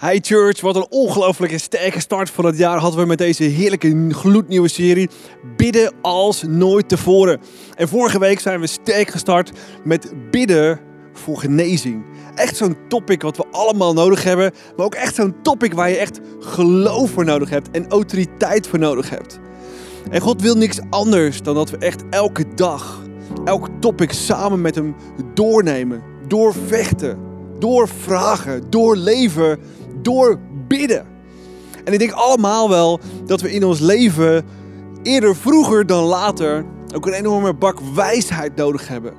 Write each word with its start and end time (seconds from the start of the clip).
Hi 0.00 0.18
Church, 0.20 0.60
wat 0.60 0.76
een 0.76 0.86
ongelooflijke 0.90 1.58
sterke 1.58 2.00
start 2.00 2.30
van 2.30 2.44
het 2.44 2.58
jaar 2.58 2.78
hadden 2.78 3.00
we 3.00 3.06
met 3.06 3.18
deze 3.18 3.42
heerlijke 3.42 4.06
gloednieuwe 4.10 4.68
serie 4.68 5.10
Bidden 5.56 5.92
als 6.02 6.42
nooit 6.42 6.88
tevoren. 6.88 7.40
En 7.74 7.88
vorige 7.88 8.18
week 8.18 8.40
zijn 8.40 8.60
we 8.60 8.66
sterk 8.66 9.08
gestart 9.08 9.52
met 9.84 10.12
bidden 10.30 10.80
voor 11.12 11.36
genezing. 11.36 12.04
Echt 12.34 12.56
zo'n 12.56 12.76
topic 12.88 13.22
wat 13.22 13.36
we 13.36 13.44
allemaal 13.50 13.92
nodig 13.92 14.24
hebben, 14.24 14.52
maar 14.76 14.86
ook 14.86 14.94
echt 14.94 15.14
zo'n 15.14 15.42
topic 15.42 15.72
waar 15.72 15.90
je 15.90 15.96
echt 15.96 16.20
geloof 16.40 17.10
voor 17.10 17.24
nodig 17.24 17.50
hebt 17.50 17.70
en 17.70 17.88
autoriteit 17.88 18.66
voor 18.66 18.78
nodig 18.78 19.10
hebt. 19.10 19.38
En 20.10 20.20
God 20.20 20.42
wil 20.42 20.54
niks 20.54 20.78
anders 20.90 21.42
dan 21.42 21.54
dat 21.54 21.70
we 21.70 21.78
echt 21.78 22.02
elke 22.10 22.54
dag, 22.54 23.02
elk 23.44 23.68
topic 23.80 24.12
samen 24.12 24.60
met 24.60 24.74
hem 24.74 24.94
doornemen, 25.34 26.02
doorvechten, 26.28 27.18
doorvragen, 27.58 28.70
doorleven 28.70 29.58
door 30.04 30.38
bidden. 30.68 31.06
En 31.84 31.92
ik 31.92 31.98
denk 31.98 32.12
allemaal 32.12 32.68
wel 32.68 33.00
dat 33.26 33.40
we 33.40 33.52
in 33.52 33.64
ons 33.64 33.80
leven 33.80 34.44
eerder 35.02 35.36
vroeger 35.36 35.86
dan 35.86 36.04
later 36.04 36.64
ook 36.94 37.06
een 37.06 37.12
enorme 37.12 37.54
bak 37.54 37.78
wijsheid 37.94 38.56
nodig 38.56 38.88
hebben. 38.88 39.12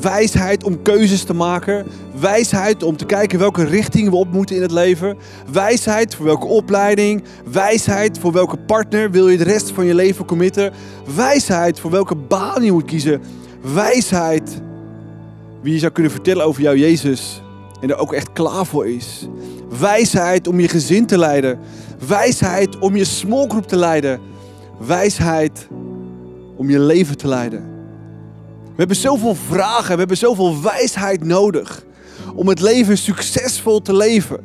Wijsheid 0.00 0.64
om 0.64 0.82
keuzes 0.82 1.24
te 1.24 1.34
maken. 1.34 1.86
Wijsheid 2.20 2.82
om 2.82 2.96
te 2.96 3.06
kijken 3.06 3.38
welke 3.38 3.64
richting 3.64 4.10
we 4.10 4.16
op 4.16 4.32
moeten 4.32 4.56
in 4.56 4.62
het 4.62 4.70
leven. 4.70 5.16
Wijsheid 5.52 6.14
voor 6.14 6.24
welke 6.24 6.46
opleiding. 6.46 7.22
Wijsheid 7.52 8.18
voor 8.18 8.32
welke 8.32 8.56
partner 8.56 9.10
wil 9.10 9.28
je 9.28 9.36
de 9.36 9.44
rest 9.44 9.70
van 9.70 9.84
je 9.84 9.94
leven 9.94 10.24
committen. 10.24 10.72
Wijsheid 11.14 11.80
voor 11.80 11.90
welke 11.90 12.14
baan 12.14 12.62
je 12.62 12.72
moet 12.72 12.84
kiezen. 12.84 13.20
Wijsheid 13.74 14.60
wie 15.62 15.72
je 15.72 15.78
zou 15.78 15.92
kunnen 15.92 16.12
vertellen 16.12 16.44
over 16.44 16.62
jou 16.62 16.78
Jezus 16.78 17.42
en 17.80 17.90
er 17.90 17.96
ook 17.98 18.12
echt 18.12 18.32
klaar 18.32 18.66
voor 18.66 18.88
is. 18.88 19.28
Wijsheid 19.78 20.48
om 20.48 20.60
je 20.60 20.68
gezin 20.68 21.06
te 21.06 21.18
leiden. 21.18 21.58
Wijsheid 22.06 22.78
om 22.78 22.96
je 22.96 23.04
smallgroep 23.04 23.66
te 23.66 23.76
leiden. 23.76 24.20
Wijsheid 24.78 25.68
om 26.56 26.70
je 26.70 26.78
leven 26.78 27.16
te 27.16 27.28
leiden. 27.28 27.60
We 28.64 28.84
hebben 28.84 28.96
zoveel 28.96 29.34
vragen, 29.34 29.92
we 29.92 29.98
hebben 29.98 30.16
zoveel 30.16 30.62
wijsheid 30.62 31.24
nodig 31.24 31.84
om 32.34 32.48
het 32.48 32.60
leven 32.60 32.98
succesvol 32.98 33.82
te 33.82 33.96
leven. 33.96 34.40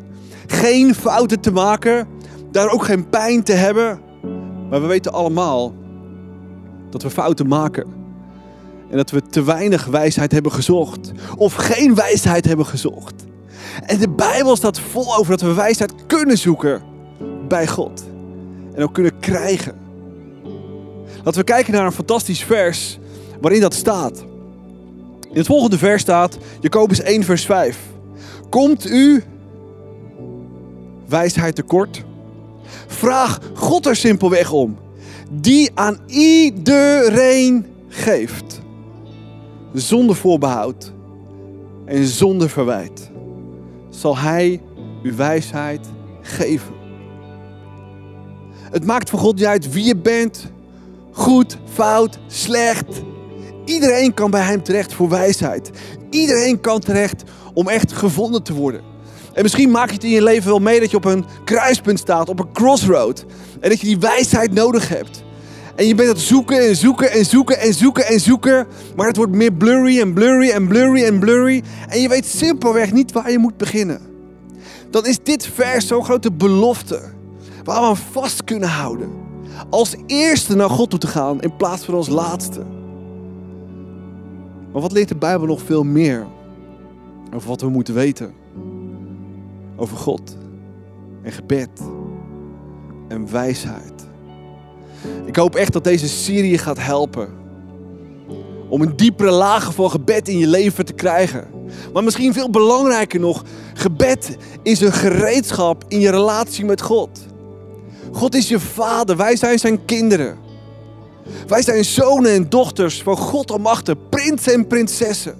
Geen 0.47 0.95
fouten 0.95 1.39
te 1.39 1.51
maken, 1.51 2.07
daar 2.51 2.69
ook 2.69 2.83
geen 2.83 3.09
pijn 3.09 3.43
te 3.43 3.53
hebben. 3.53 3.99
Maar 4.69 4.81
we 4.81 4.87
weten 4.87 5.13
allemaal 5.13 5.73
dat 6.89 7.03
we 7.03 7.09
fouten 7.09 7.47
maken. 7.47 7.85
En 8.89 8.97
dat 8.97 9.11
we 9.11 9.21
te 9.21 9.43
weinig 9.43 9.85
wijsheid 9.85 10.31
hebben 10.31 10.51
gezocht. 10.51 11.11
Of 11.35 11.53
geen 11.53 11.95
wijsheid 11.95 12.45
hebben 12.45 12.65
gezocht. 12.65 13.25
En 13.81 13.99
de 13.99 14.09
Bijbel 14.09 14.55
staat 14.55 14.79
vol 14.79 15.15
over 15.15 15.31
dat 15.31 15.41
we 15.41 15.53
wijsheid 15.53 15.93
kunnen 16.07 16.37
zoeken 16.37 16.81
bij 17.47 17.67
God. 17.67 18.03
En 18.73 18.83
ook 18.83 18.93
kunnen 18.93 19.19
krijgen. 19.19 19.75
Laten 21.23 21.39
we 21.39 21.43
kijken 21.43 21.73
naar 21.73 21.85
een 21.85 21.91
fantastisch 21.91 22.43
vers 22.43 22.99
waarin 23.41 23.61
dat 23.61 23.73
staat. 23.73 24.25
In 25.31 25.39
het 25.39 25.45
volgende 25.45 25.77
vers 25.77 26.01
staat 26.01 26.37
Jacobus 26.59 27.01
1 27.01 27.23
vers 27.23 27.45
5. 27.45 27.77
Komt 28.49 28.89
u 28.89 29.23
wijsheid 31.07 31.55
tekort? 31.55 32.03
Vraag 32.87 33.39
God 33.53 33.85
er 33.85 33.95
simpelweg 33.95 34.51
om. 34.51 34.77
Die 35.31 35.71
aan 35.73 35.99
iedereen 36.07 37.65
geeft. 37.87 38.61
Zonder 39.73 40.15
voorbehoud 40.15 40.91
en 41.85 42.05
zonder 42.05 42.49
verwijt 42.49 43.11
zal 44.03 44.17
Hij 44.17 44.61
uw 45.03 45.15
wijsheid 45.15 45.87
geven. 46.21 46.73
Het 48.71 48.85
maakt 48.85 49.09
voor 49.09 49.19
God 49.19 49.35
niet 49.35 49.45
uit 49.45 49.73
wie 49.73 49.85
je 49.85 49.95
bent, 49.95 50.51
goed, 51.11 51.57
fout, 51.73 52.19
slecht. 52.27 53.01
Iedereen 53.65 54.13
kan 54.13 54.31
bij 54.31 54.41
Hem 54.41 54.63
terecht 54.63 54.93
voor 54.93 55.09
wijsheid. 55.09 55.71
Iedereen 56.09 56.59
kan 56.59 56.79
terecht 56.79 57.23
om 57.53 57.67
echt 57.67 57.91
gevonden 57.91 58.43
te 58.43 58.53
worden. 58.53 58.81
En 59.33 59.43
misschien 59.43 59.71
maak 59.71 59.87
je 59.87 59.93
het 59.93 60.03
in 60.03 60.09
je 60.09 60.23
leven 60.23 60.49
wel 60.49 60.59
mee 60.59 60.79
dat 60.79 60.91
je 60.91 60.97
op 60.97 61.05
een 61.05 61.25
kruispunt 61.43 61.99
staat, 61.99 62.29
op 62.29 62.39
een 62.39 62.51
crossroad. 62.53 63.25
En 63.59 63.69
dat 63.69 63.79
je 63.79 63.87
die 63.87 63.99
wijsheid 63.99 64.53
nodig 64.53 64.89
hebt. 64.89 65.23
En 65.75 65.87
je 65.87 65.95
bent 65.95 66.09
aan 66.09 66.15
het 66.15 66.23
zoeken 66.23 66.67
en 66.67 66.75
zoeken 66.75 67.11
en 67.11 67.25
zoeken 67.25 67.59
en 67.59 67.73
zoeken 67.73 68.05
en 68.05 68.19
zoeken. 68.19 68.67
Maar 68.95 69.07
het 69.07 69.17
wordt 69.17 69.31
meer 69.31 69.53
blurry 69.53 69.99
en 69.99 70.13
blurry 70.13 70.49
en 70.49 70.67
blurry 70.67 71.03
en 71.03 71.19
blurry. 71.19 71.63
En 71.89 71.99
je 71.99 72.07
weet 72.07 72.25
simpelweg 72.25 72.91
niet 72.91 73.11
waar 73.11 73.31
je 73.31 73.37
moet 73.37 73.57
beginnen. 73.57 73.99
Dan 74.89 75.05
is 75.05 75.19
dit 75.23 75.47
vers 75.47 75.87
zo'n 75.87 76.03
grote 76.03 76.31
belofte. 76.31 77.01
Waar 77.63 77.81
we 77.81 77.87
aan 77.87 77.97
vast 77.97 78.43
kunnen 78.43 78.69
houden. 78.69 79.11
Als 79.69 79.95
eerste 80.05 80.55
naar 80.55 80.69
God 80.69 80.89
toe 80.89 80.99
te 80.99 81.07
gaan 81.07 81.41
in 81.41 81.55
plaats 81.55 81.85
van 81.85 81.93
als 81.93 82.09
laatste. 82.09 82.65
Maar 84.71 84.81
wat 84.81 84.91
leert 84.91 85.07
de 85.07 85.15
Bijbel 85.15 85.47
nog 85.47 85.61
veel 85.61 85.83
meer? 85.83 86.27
Over 87.35 87.49
wat 87.49 87.61
we 87.61 87.69
moeten 87.69 87.93
weten. 87.93 88.33
Over 89.75 89.97
God. 89.97 90.37
En 91.21 91.31
gebed. 91.31 91.81
En 93.07 93.31
wijsheid. 93.31 94.11
Ik 95.25 95.35
hoop 95.35 95.55
echt 95.55 95.73
dat 95.73 95.83
deze 95.83 96.07
serie 96.07 96.57
gaat 96.57 96.79
helpen. 96.79 97.29
Om 98.69 98.81
een 98.81 98.95
diepere 98.95 99.31
lagen 99.31 99.73
van 99.73 99.91
gebed 99.91 100.27
in 100.27 100.37
je 100.37 100.47
leven 100.47 100.85
te 100.85 100.93
krijgen. 100.93 101.47
Maar 101.93 102.03
misschien 102.03 102.33
veel 102.33 102.49
belangrijker 102.49 103.19
nog, 103.19 103.43
gebed 103.73 104.37
is 104.63 104.81
een 104.81 104.93
gereedschap 104.93 105.83
in 105.87 105.99
je 105.99 106.11
relatie 106.11 106.65
met 106.65 106.81
God. 106.81 107.09
God 108.11 108.35
is 108.35 108.47
je 108.47 108.59
vader, 108.59 109.17
wij 109.17 109.35
zijn 109.35 109.59
zijn 109.59 109.85
kinderen. 109.85 110.37
Wij 111.47 111.61
zijn 111.61 111.85
zonen 111.85 112.31
en 112.31 112.49
dochters 112.49 113.01
van 113.01 113.17
God 113.17 113.51
almachtig, 113.51 113.95
prinsen 114.09 114.53
en 114.53 114.67
prinsessen. 114.67 115.35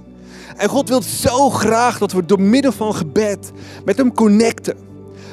En 0.58 0.70
God 0.70 0.90
wil 0.90 1.02
zo 1.02 1.50
graag 1.50 1.98
dat 1.98 2.12
we 2.12 2.26
door 2.26 2.42
middel 2.42 2.72
van 2.72 2.96
gebed 2.96 3.52
met 3.86 3.98
hem 3.98 4.14
connecten. 4.14 4.78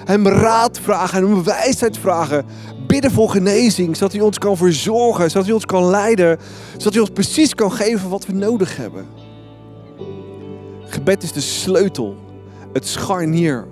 Hem 0.05 0.29
raad 0.29 0.79
vragen 0.83 1.19
en 1.23 1.31
hem 1.31 1.45
wijsheid 1.45 1.99
vragen 1.99 2.45
bidden 2.91 3.11
voor 3.11 3.31
genezing, 3.31 3.97
zodat 3.97 4.13
hij 4.13 4.21
ons 4.21 4.39
kan 4.39 4.57
verzorgen, 4.57 5.31
zodat 5.31 5.45
hij 5.45 5.55
ons 5.55 5.67
kan 5.67 5.85
leiden, 5.85 6.39
zodat 6.77 6.93
hij 6.93 7.03
ons 7.03 7.11
precies 7.11 7.55
kan 7.55 7.73
geven 7.73 8.09
wat 8.09 8.27
we 8.27 8.33
nodig 8.33 8.77
hebben. 8.77 9.07
Gebed 10.85 11.23
is 11.23 11.33
de 11.33 11.41
sleutel, 11.41 12.17
het 12.73 12.87
scharnier 12.87 13.67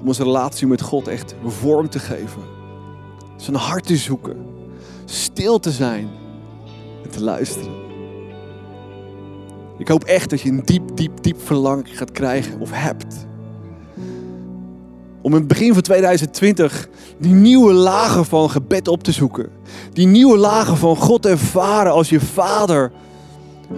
om 0.00 0.06
onze 0.06 0.22
relatie 0.22 0.66
met 0.66 0.80
God 0.80 1.08
echt 1.08 1.34
vorm 1.44 1.88
te 1.88 1.98
geven. 1.98 2.42
Zijn 3.36 3.56
hart 3.56 3.86
te 3.86 3.96
zoeken, 3.96 4.46
stil 5.04 5.58
te 5.58 5.70
zijn 5.70 6.10
en 7.04 7.10
te 7.10 7.22
luisteren. 7.22 7.80
Ik 9.78 9.88
hoop 9.88 10.04
echt 10.04 10.30
dat 10.30 10.40
je 10.40 10.48
een 10.48 10.62
diep, 10.64 10.96
diep, 10.96 11.22
diep 11.22 11.46
verlangen 11.46 11.86
gaat 11.86 12.12
krijgen 12.12 12.60
of 12.60 12.70
hebt 12.72 13.26
om 15.22 15.32
in 15.32 15.38
het 15.38 15.48
begin 15.48 15.72
van 15.72 15.82
2020 15.82 16.88
die 17.18 17.32
nieuwe 17.32 17.72
lagen 17.72 18.24
van 18.24 18.50
gebed 18.50 18.88
op 18.88 19.02
te 19.02 19.12
zoeken. 19.12 19.48
Die 19.92 20.06
nieuwe 20.06 20.36
lagen 20.36 20.76
van 20.76 20.96
God 20.96 21.26
ervaren 21.26 21.92
als 21.92 22.08
je 22.08 22.20
vader. 22.20 22.92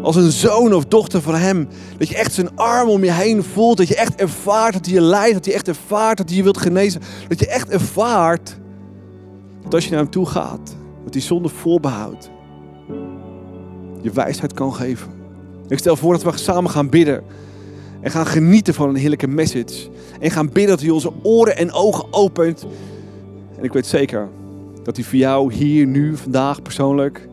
Als 0.02 0.16
een 0.16 0.32
zoon 0.32 0.74
of 0.74 0.84
dochter 0.84 1.22
van 1.22 1.34
hem. 1.34 1.68
Dat 1.98 2.08
je 2.08 2.16
echt 2.16 2.32
zijn 2.32 2.56
arm 2.56 2.88
om 2.88 3.04
je 3.04 3.12
heen 3.12 3.42
voelt. 3.42 3.76
Dat 3.76 3.88
je 3.88 3.96
echt 3.96 4.14
ervaart 4.14 4.72
dat 4.72 4.84
hij 4.84 4.94
je 4.94 5.00
leidt. 5.00 5.34
Dat 5.34 5.44
je 5.44 5.52
echt 5.52 5.68
ervaart 5.68 6.16
dat 6.16 6.28
hij 6.28 6.36
je 6.36 6.42
wilt 6.42 6.58
genezen. 6.58 7.00
Dat 7.28 7.38
je 7.38 7.46
echt 7.46 7.68
ervaart 7.68 8.58
dat 9.62 9.74
als 9.74 9.84
je 9.84 9.90
naar 9.90 10.00
hem 10.00 10.10
toe 10.10 10.26
gaat. 10.26 10.76
Dat 11.04 11.14
hij 11.14 11.22
zonder 11.22 11.50
voorbehoud 11.50 12.30
je 14.04 14.10
wijsheid 14.10 14.52
kan 14.52 14.74
geven. 14.74 15.12
Ik 15.68 15.78
stel 15.78 15.96
voor 15.96 16.12
dat 16.12 16.22
we 16.22 16.38
samen 16.38 16.70
gaan 16.70 16.88
bidden. 16.88 17.24
En 18.04 18.10
gaan 18.10 18.26
genieten 18.26 18.74
van 18.74 18.88
een 18.88 18.96
heerlijke 18.96 19.26
message. 19.26 19.88
En 20.20 20.30
gaan 20.30 20.46
bidden 20.46 20.66
dat 20.66 20.80
hij 20.80 20.90
onze 20.90 21.12
oren 21.22 21.56
en 21.56 21.72
ogen 21.72 22.04
opent. 22.10 22.66
En 23.56 23.64
ik 23.64 23.72
weet 23.72 23.86
zeker 23.86 24.28
dat 24.82 24.96
hij 24.96 25.04
voor 25.04 25.18
jou 25.18 25.52
hier, 25.52 25.86
nu, 25.86 26.16
vandaag 26.16 26.62
persoonlijk 26.62 27.28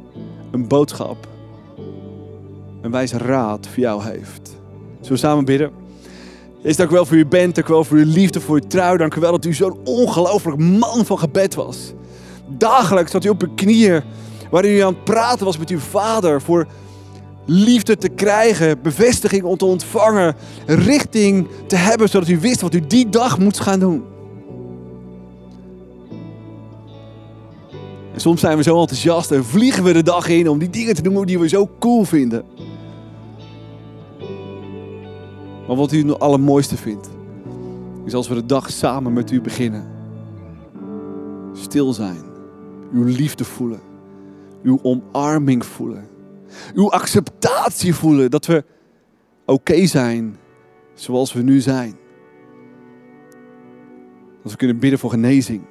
een 0.52 0.68
boodschap, 0.68 1.28
een 2.82 2.92
wijze 2.92 3.18
raad 3.18 3.68
voor 3.68 3.80
jou 3.80 4.04
heeft. 4.04 4.56
Zullen 5.00 5.12
we 5.12 5.18
samen 5.18 5.46
bidden? 5.46 5.72
Is 6.62 6.76
dank 6.76 6.90
u 6.90 6.94
wel 6.94 7.06
voor 7.06 7.18
u 7.18 7.26
bent, 7.26 7.56
dank 7.56 7.68
u 7.68 7.74
wel 7.74 7.84
voor 7.84 7.98
uw 7.98 8.12
liefde, 8.12 8.42
voor 8.42 8.56
uw 8.62 8.68
trouw. 8.68 8.98
Dank 8.98 9.16
u 9.16 9.20
wel 9.20 9.32
dat 9.32 9.46
u 9.46 9.54
zo'n 9.54 9.78
ongelooflijk 9.84 10.58
man 10.58 11.06
van 11.06 11.20
gebed 11.20 11.56
was. 11.56 11.94
Dagelijks 12.48 13.12
zat 13.12 13.26
u 13.26 13.30
op 13.30 13.42
uw 13.42 13.54
knieën, 13.56 14.02
waarin 14.50 14.72
u 14.72 14.80
aan 14.80 14.94
het 14.94 15.04
praten 15.04 15.46
was 15.46 15.58
met 15.58 15.70
uw 15.70 15.80
vader 15.80 16.42
voor 16.42 16.68
liefde 17.52 17.98
te 17.98 18.10
krijgen, 18.10 18.82
bevestiging 18.82 19.44
om 19.44 19.58
te 19.58 19.66
ontvangen, 19.66 20.36
richting 20.66 21.48
te 21.68 21.76
hebben, 21.76 22.10
zodat 22.10 22.28
u 22.28 22.40
wist 22.40 22.62
wat 22.62 22.74
u 22.74 22.88
die 22.88 23.10
dag 23.10 23.40
moet 23.40 23.60
gaan 23.60 23.80
doen. 23.80 24.04
En 28.14 28.20
soms 28.20 28.40
zijn 28.40 28.58
we 28.58 28.64
zo 28.64 28.80
enthousiast 28.80 29.32
en 29.32 29.46
vliegen 29.46 29.84
we 29.84 29.94
de 29.94 30.04
dag 30.04 30.28
in 30.28 30.50
om 30.50 30.60
die 30.60 30.70
dingen 30.70 30.96
te 30.96 31.02
doen 31.02 31.26
die 31.26 31.40
we 31.40 31.48
zo 31.48 31.70
cool 31.80 32.04
vinden. 32.04 32.44
Maar 35.68 35.76
wat 35.76 35.92
u 35.92 36.08
het 36.08 36.20
allermooiste 36.20 36.78
vindt, 36.78 37.10
is 38.06 38.14
als 38.14 38.28
we 38.28 38.34
de 38.34 38.46
dag 38.46 38.72
samen 38.72 39.14
met 39.14 39.32
u 39.32 39.42
beginnen. 39.42 39.90
Stil 41.54 41.94
zijn, 41.94 42.22
uw 42.94 43.04
liefde 43.04 43.44
voelen, 43.44 43.80
uw 44.64 44.80
omarming 44.82 45.66
voelen, 45.66 46.08
uw 46.74 46.92
acceptatie 46.92 47.96
voelen, 47.96 48.32
dat 48.32 48.46
we 48.46 48.64
oké 49.46 49.86
zijn 49.86 50.38
zoals 50.94 51.34
we 51.34 51.42
nu 51.42 51.60
zijn. 51.60 51.96
Dat 54.44 54.52
we 54.52 54.58
kunnen 54.58 54.80
bidden 54.80 55.00
voor 55.00 55.10
genezing. 55.10 55.62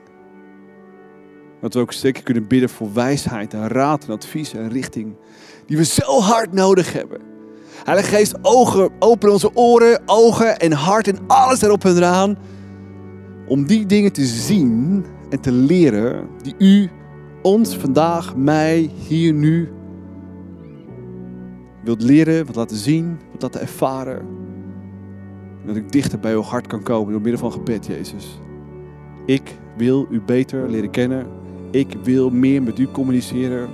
Dat 1.61 1.75
we 1.75 1.81
ook 1.81 1.93
zeker 1.93 2.23
kunnen 2.23 2.47
bidden 2.47 2.69
voor 2.69 2.93
wijsheid 2.93 3.55
en 3.55 3.69
raad 3.69 4.05
en 4.05 4.13
advies 4.13 4.55
en 4.55 4.69
richting. 4.69 5.17
Die 5.67 5.77
we 5.77 5.85
zo 5.85 6.21
hard 6.21 6.53
nodig 6.53 6.93
hebben. 6.93 7.21
Heilige 7.85 8.09
Geest, 8.09 8.35
ogen, 8.43 8.91
open 8.99 9.33
onze 9.33 9.51
oren, 9.55 10.01
ogen 10.07 10.59
en 10.59 10.73
hart 10.73 11.09
en 11.09 11.19
alles 11.27 11.63
erop 11.63 11.85
en 11.85 11.97
eraan. 11.97 12.39
Om 13.47 13.67
die 13.67 13.87
dingen 13.87 14.13
te 14.13 14.25
zien 14.25 15.05
en 15.31 15.41
te 15.41 15.53
leren 15.53 16.29
die 16.43 16.55
u 16.59 16.91
ons 17.43 17.77
vandaag, 17.77 18.37
mij, 18.37 18.91
hier, 19.09 19.33
nu 19.33 19.69
wilt 21.83 22.03
leren, 22.03 22.45
wilt 22.45 22.57
laten 22.57 22.77
zien, 22.77 23.19
wilt 23.29 23.43
laten 23.43 23.61
ervaren. 23.61 24.19
En 25.61 25.67
dat 25.67 25.77
ik 25.77 25.93
dichter 25.93 26.19
bij 26.19 26.33
uw 26.33 26.43
hart 26.43 26.67
kan 26.67 26.83
komen 26.83 27.13
door 27.13 27.21
middel 27.21 27.41
van 27.41 27.53
gebed, 27.53 27.87
Jezus. 27.87 28.39
Ik 29.27 29.59
wil 29.77 30.07
u 30.11 30.21
beter 30.21 30.71
leren 30.71 30.91
kennen. 30.91 31.27
Ik 31.71 31.97
wil 32.03 32.31
meer 32.31 32.63
met 32.63 32.79
u 32.79 32.87
communiceren. 32.87 33.69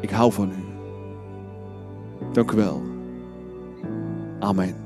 Ik 0.00 0.10
hou 0.10 0.32
van 0.32 0.50
u. 0.50 0.62
Dank 2.32 2.50
u 2.50 2.56
wel. 2.56 2.82
Amen. 4.40 4.76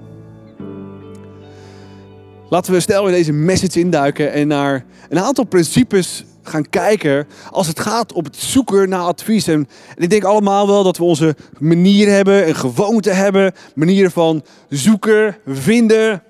Laten 2.49 2.73
we 2.73 2.81
snel 2.81 3.07
in 3.07 3.13
deze 3.13 3.33
message 3.33 3.81
induiken 3.81 4.33
en 4.33 4.49
naar 4.49 4.85
een 5.09 5.19
aantal 5.19 5.45
principes 5.45 6.25
gaan 6.49 6.69
kijken 6.71 7.27
als 7.51 7.67
het 7.67 7.81
gaat 7.81 8.13
op 8.13 8.25
het 8.25 8.37
zoeken 8.37 8.89
naar 8.89 9.01
advies. 9.01 9.47
En, 9.47 9.69
ik 9.95 10.11
denk 10.11 10.25
allemaal 10.25 10.67
wel 10.67 10.83
dat 10.83 10.97
we 10.97 11.05
onze 11.05 11.37
manier 11.59 12.09
hebben, 12.09 12.49
een 12.49 12.55
gewoonte 12.55 13.11
hebben, 13.11 13.53
manieren 13.75 14.11
van 14.11 14.45
zoeken, 14.69 15.37
vinden. 15.47 16.23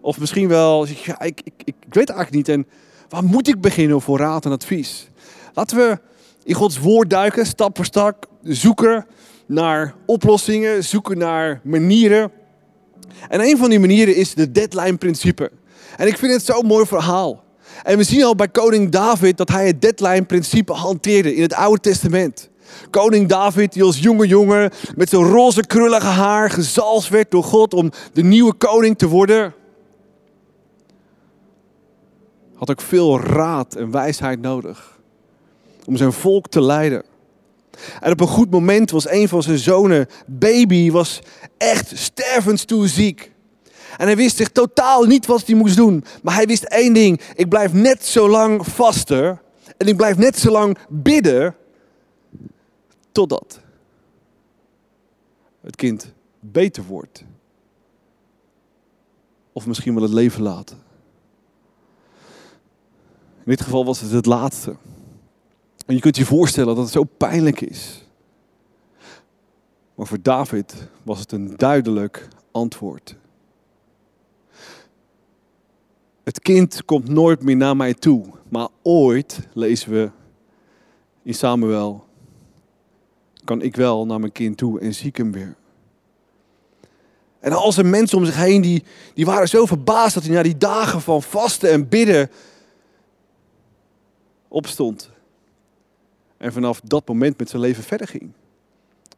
Of 0.00 0.18
misschien 0.18 0.48
wel, 0.48 0.86
ik, 0.86 1.42
ik, 1.44 1.52
ik 1.64 1.74
weet 1.88 2.10
eigenlijk 2.10 2.30
niet. 2.30 2.48
En 2.48 2.66
waar 3.08 3.24
moet 3.24 3.48
ik 3.48 3.60
beginnen 3.60 4.00
voor 4.00 4.18
raad 4.18 4.44
en 4.44 4.52
advies? 4.52 5.08
Laten 5.54 5.76
we 5.76 5.98
in 6.44 6.54
Gods 6.54 6.78
woord 6.78 7.10
duiken, 7.10 7.46
stap 7.46 7.76
voor 7.76 7.84
stap, 7.84 8.26
zoeken 8.42 9.06
naar 9.46 9.94
oplossingen, 10.06 10.84
zoeken 10.84 11.18
naar 11.18 11.60
manieren. 11.64 12.30
En 13.28 13.40
een 13.40 13.56
van 13.56 13.70
die 13.70 13.80
manieren 13.80 14.16
is 14.16 14.34
de 14.34 14.52
deadline-principe. 14.52 15.50
En 15.96 16.06
ik 16.06 16.18
vind 16.18 16.32
het 16.32 16.44
zo'n 16.44 16.66
mooi 16.66 16.86
verhaal. 16.86 17.44
En 17.82 17.96
we 17.96 18.04
zien 18.04 18.24
al 18.24 18.34
bij 18.34 18.48
koning 18.48 18.90
David 18.90 19.36
dat 19.36 19.48
hij 19.48 19.66
het 19.66 19.80
deadline-principe 19.82 20.72
hanteerde 20.72 21.34
in 21.34 21.42
het 21.42 21.54
Oude 21.54 21.80
Testament. 21.80 22.50
Koning 22.90 23.28
David, 23.28 23.72
die 23.72 23.82
als 23.82 23.98
jonge 23.98 24.26
jongen 24.26 24.70
met 24.96 25.08
zijn 25.08 25.22
roze 25.22 25.66
krullige 25.66 26.06
haar 26.06 26.50
gezalfd 26.50 27.08
werd 27.08 27.30
door 27.30 27.44
God 27.44 27.74
om 27.74 27.90
de 28.12 28.22
nieuwe 28.22 28.52
koning 28.52 28.98
te 28.98 29.08
worden, 29.08 29.54
had 32.54 32.70
ook 32.70 32.80
veel 32.80 33.20
raad 33.20 33.74
en 33.74 33.90
wijsheid 33.90 34.40
nodig 34.40 35.00
om 35.84 35.96
zijn 35.96 36.12
volk 36.12 36.48
te 36.48 36.60
leiden. 36.60 37.02
En 38.00 38.12
op 38.12 38.20
een 38.20 38.26
goed 38.26 38.50
moment 38.50 38.90
was 38.90 39.10
een 39.10 39.28
van 39.28 39.42
zijn 39.42 39.58
zonen, 39.58 40.06
baby, 40.26 40.90
was 40.90 41.20
echt 41.58 41.92
stervenstoe 41.94 42.88
ziek. 42.88 43.31
En 43.96 44.06
hij 44.06 44.16
wist 44.16 44.36
zich 44.36 44.48
totaal 44.48 45.04
niet 45.04 45.26
wat 45.26 45.46
hij 45.46 45.56
moest 45.56 45.76
doen. 45.76 46.04
Maar 46.22 46.34
hij 46.34 46.46
wist 46.46 46.64
één 46.64 46.92
ding. 46.92 47.20
Ik 47.34 47.48
blijf 47.48 47.72
net 47.72 48.04
zo 48.04 48.28
lang 48.28 48.66
vasten. 48.66 49.40
En 49.76 49.86
ik 49.86 49.96
blijf 49.96 50.16
net 50.16 50.38
zo 50.38 50.50
lang 50.50 50.78
bidden. 50.88 51.56
Totdat 53.12 53.60
het 55.62 55.76
kind 55.76 56.12
beter 56.40 56.84
wordt. 56.84 57.24
Of 59.52 59.66
misschien 59.66 59.94
wel 59.94 60.02
het 60.02 60.12
leven 60.12 60.42
laten. 60.42 60.76
In 63.44 63.50
dit 63.50 63.60
geval 63.60 63.84
was 63.84 64.00
het 64.00 64.10
het 64.10 64.26
laatste. 64.26 64.76
En 65.86 65.94
je 65.94 66.00
kunt 66.00 66.16
je 66.16 66.24
voorstellen 66.24 66.74
dat 66.74 66.84
het 66.84 66.92
zo 66.92 67.04
pijnlijk 67.04 67.60
is. 67.60 68.06
Maar 69.94 70.06
voor 70.06 70.22
David 70.22 70.74
was 71.02 71.18
het 71.18 71.32
een 71.32 71.56
duidelijk 71.56 72.28
antwoord. 72.50 73.16
Het 76.32 76.40
kind 76.42 76.84
komt 76.84 77.08
nooit 77.08 77.42
meer 77.42 77.56
naar 77.56 77.76
mij 77.76 77.94
toe. 77.94 78.24
Maar 78.48 78.68
ooit, 78.82 79.48
lezen 79.52 79.90
we 79.92 80.10
in 81.22 81.34
Samuel, 81.34 82.04
kan 83.44 83.62
ik 83.62 83.76
wel 83.76 84.06
naar 84.06 84.20
mijn 84.20 84.32
kind 84.32 84.56
toe 84.56 84.80
en 84.80 84.94
zie 84.94 85.06
ik 85.06 85.16
hem 85.16 85.32
weer. 85.32 85.56
En 87.40 87.52
al 87.52 87.72
zijn 87.72 87.90
mensen 87.90 88.18
om 88.18 88.24
zich 88.24 88.36
heen, 88.36 88.62
die, 88.62 88.84
die 89.14 89.24
waren 89.24 89.48
zo 89.48 89.66
verbaasd 89.66 90.14
dat 90.14 90.22
hij 90.22 90.34
na 90.34 90.42
die 90.42 90.56
dagen 90.56 91.00
van 91.00 91.22
vasten 91.22 91.70
en 91.70 91.88
bidden 91.88 92.30
opstond. 94.48 95.10
En 96.36 96.52
vanaf 96.52 96.80
dat 96.80 97.08
moment 97.08 97.38
met 97.38 97.50
zijn 97.50 97.62
leven 97.62 97.82
verder 97.82 98.08
ging. 98.08 98.32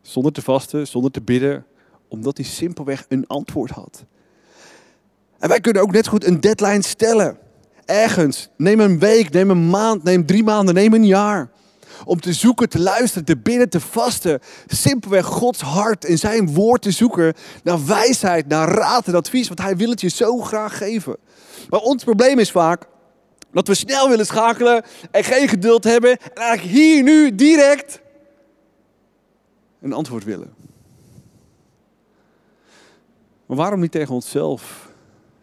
Zonder 0.03 0.33
te 0.33 0.43
vasten, 0.43 0.87
zonder 0.87 1.11
te 1.11 1.23
bidden, 1.23 1.67
omdat 2.09 2.37
hij 2.37 2.47
simpelweg 2.47 3.05
een 3.09 3.27
antwoord 3.27 3.71
had. 3.71 4.05
En 5.45 5.51
wij 5.51 5.61
kunnen 5.61 5.83
ook 5.83 5.93
net 5.93 6.07
goed 6.07 6.25
een 6.25 6.41
deadline 6.41 6.83
stellen. 6.83 7.39
Ergens. 7.85 8.49
Neem 8.57 8.81
een 8.81 8.99
week, 8.99 9.31
neem 9.31 9.51
een 9.51 9.71
maand, 9.71 10.03
neem 10.03 10.27
drie 10.27 10.45
maanden, 10.45 10.75
neem 10.75 10.95
een 10.95 11.07
jaar. 11.07 11.51
Om 12.05 12.21
te 12.21 12.33
zoeken, 12.33 12.69
te 12.69 12.81
luisteren, 12.81 13.25
te 13.25 13.37
bidden, 13.37 13.69
te 13.69 13.81
vasten. 13.81 14.41
Simpelweg 14.67 15.27
Gods 15.27 15.61
hart 15.61 16.05
en 16.05 16.19
zijn 16.19 16.55
woord 16.55 16.83
te 16.83 16.91
zoeken. 16.91 17.35
Naar 17.63 17.87
wijsheid, 17.87 18.49
naar 18.49 18.69
raad 18.69 19.07
en 19.07 19.15
advies. 19.15 19.47
Want 19.49 19.61
hij 19.61 19.77
wil 19.77 19.91
het 19.91 20.01
je 20.01 20.09
zo 20.09 20.39
graag 20.39 20.79
geven. 20.79 21.17
Maar 21.69 21.81
ons 21.81 22.05
probleem 22.05 22.39
is 22.39 22.51
vaak 22.51 22.87
dat 23.53 23.69
we 23.69 23.75
snel 23.75 24.09
willen 24.09 24.27
schakelen 24.27 24.85
en 25.11 25.25
geen 25.25 25.49
geduld 25.49 25.85
hebben. 25.85 26.11
En 26.11 26.43
eigenlijk 26.43 26.77
hier 26.77 27.03
nu 27.03 27.35
direct 27.35 28.01
een 29.81 29.93
antwoord 29.93 30.25
willen. 30.25 30.55
Maar 33.47 33.57
waarom 33.57 33.81
niet 33.81 33.93
tegen 33.93 34.15
onszelf 34.15 34.93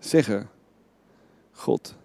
zeggen: 0.06 0.50
God, 1.52 1.96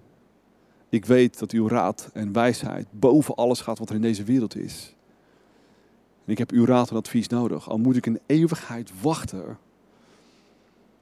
ik 0.89 1.05
weet 1.05 1.39
dat 1.39 1.51
uw 1.51 1.69
raad 1.69 2.11
en 2.13 2.33
wijsheid 2.33 2.87
boven 2.91 3.35
alles 3.35 3.61
gaat 3.61 3.79
wat 3.79 3.89
er 3.89 3.95
in 3.95 4.01
deze 4.01 4.25
wereld 4.25 4.57
is. 4.57 4.95
En 6.25 6.33
ik 6.33 6.39
heb 6.39 6.51
uw 6.51 6.65
raad 6.65 6.91
en 6.91 6.97
advies 6.97 7.29
nodig. 7.29 7.69
Al 7.69 7.79
moet 7.79 7.97
ik 7.97 8.07
een 8.07 8.21
eeuwigheid 8.27 8.91
wachten. 9.01 9.59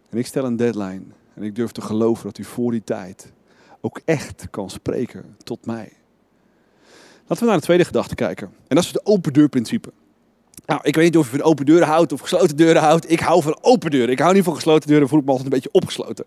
En 0.09 0.19
ik 0.19 0.26
stel 0.26 0.45
een 0.45 0.57
deadline. 0.57 1.02
En 1.35 1.42
ik 1.42 1.54
durf 1.54 1.73
te 1.73 1.80
geloven 1.80 2.25
dat 2.25 2.38
u 2.38 2.45
voor 2.45 2.71
die 2.71 2.85
tijd 2.85 3.33
ook 3.80 4.00
echt 4.04 4.47
kan 4.50 4.71
spreken 4.71 5.37
tot 5.42 5.66
mij. 5.66 5.92
Laten 7.26 7.45
we 7.45 7.50
naar 7.50 7.59
de 7.59 7.64
tweede 7.64 7.85
gedachte 7.85 8.14
kijken. 8.14 8.47
En 8.47 8.76
dat 8.76 8.85
is 8.85 8.92
het 8.92 9.07
open 9.07 9.33
deurprincipe. 9.33 9.92
Nou, 10.66 10.80
ik 10.83 10.95
weet 10.95 11.04
niet 11.04 11.16
of 11.16 11.30
je 11.30 11.37
van 11.37 11.47
open 11.47 11.66
deuren 11.66 11.87
houdt 11.87 12.12
of 12.12 12.21
gesloten 12.21 12.57
deuren 12.57 12.83
houdt. 12.83 13.11
Ik 13.11 13.21
hou 13.21 13.42
van 13.42 13.59
open 13.61 13.90
deuren. 13.90 14.11
Ik 14.11 14.19
hou 14.19 14.35
niet 14.35 14.45
van 14.45 14.54
gesloten 14.54 14.88
deuren, 14.88 15.09
voel 15.09 15.19
ik 15.19 15.25
me 15.25 15.30
altijd 15.30 15.52
een 15.52 15.61
beetje 15.61 15.78
opgesloten. 15.78 16.25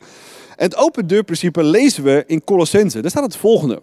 En 0.57 0.65
het 0.65 0.75
open 0.75 1.07
deurprincipe 1.07 1.63
lezen 1.63 2.03
we 2.03 2.23
in 2.27 2.43
Colossense. 2.43 3.01
Daar 3.01 3.11
staat 3.11 3.23
het 3.23 3.35
volgende. 3.35 3.81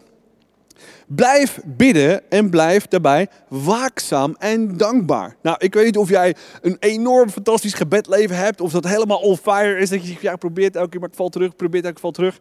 Blijf 1.07 1.61
bidden 1.65 2.31
en 2.31 2.51
blijf 2.51 2.87
daarbij 2.87 3.29
waakzaam 3.49 4.37
en 4.39 4.77
dankbaar. 4.77 5.37
Nou, 5.43 5.57
ik 5.59 5.75
weet 5.75 5.85
niet 5.85 5.97
of 5.97 6.09
jij 6.09 6.35
een 6.61 6.77
enorm 6.81 7.31
fantastisch 7.31 7.75
gebedleven 7.75 8.37
hebt. 8.37 8.61
Of 8.61 8.73
dat 8.73 8.87
helemaal 8.87 9.19
on 9.19 9.37
fire 9.37 9.79
is. 9.79 9.91
Dat 9.91 10.07
je 10.07 10.17
ja, 10.21 10.37
probeert 10.37 10.77
elke 10.77 10.89
keer, 10.89 11.01
maar 11.01 11.09
ik 11.09 11.15
val 11.15 11.29
terug. 11.29 11.57
Probeert 11.57 11.85
elke 11.85 11.95
keer, 11.95 12.03
val 12.03 12.11
terug. 12.11 12.39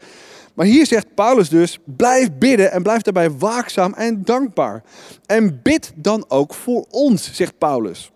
Maar 0.53 0.65
hier 0.65 0.85
zegt 0.85 1.15
Paulus 1.15 1.49
dus, 1.49 1.79
blijf 1.85 2.29
bidden 2.39 2.71
en 2.71 2.83
blijf 2.83 3.01
daarbij 3.01 3.31
waakzaam 3.31 3.93
en 3.93 4.23
dankbaar. 4.23 4.83
En 5.25 5.59
bid 5.63 5.91
dan 5.95 6.25
ook 6.27 6.53
voor 6.53 6.85
ons, 6.89 7.33
zegt 7.33 7.57
Paulus. 7.57 8.12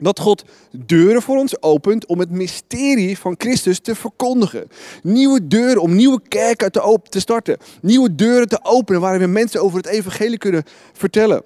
Dat 0.00 0.18
God 0.18 0.44
deuren 0.70 1.22
voor 1.22 1.36
ons 1.36 1.62
opent 1.62 2.06
om 2.06 2.18
het 2.18 2.30
mysterie 2.30 3.18
van 3.18 3.34
Christus 3.38 3.80
te 3.80 3.94
verkondigen. 3.94 4.68
Nieuwe 5.02 5.46
deuren 5.46 5.82
om 5.82 5.94
nieuwe 5.94 6.20
kerken 6.28 6.72
te, 6.72 6.80
open, 6.80 7.10
te 7.10 7.20
starten. 7.20 7.56
Nieuwe 7.82 8.14
deuren 8.14 8.48
te 8.48 8.64
openen 8.64 9.00
waarin 9.00 9.20
we 9.20 9.26
mensen 9.26 9.62
over 9.62 9.76
het 9.76 9.86
evangelie 9.86 10.38
kunnen 10.38 10.64
vertellen. 10.92 11.42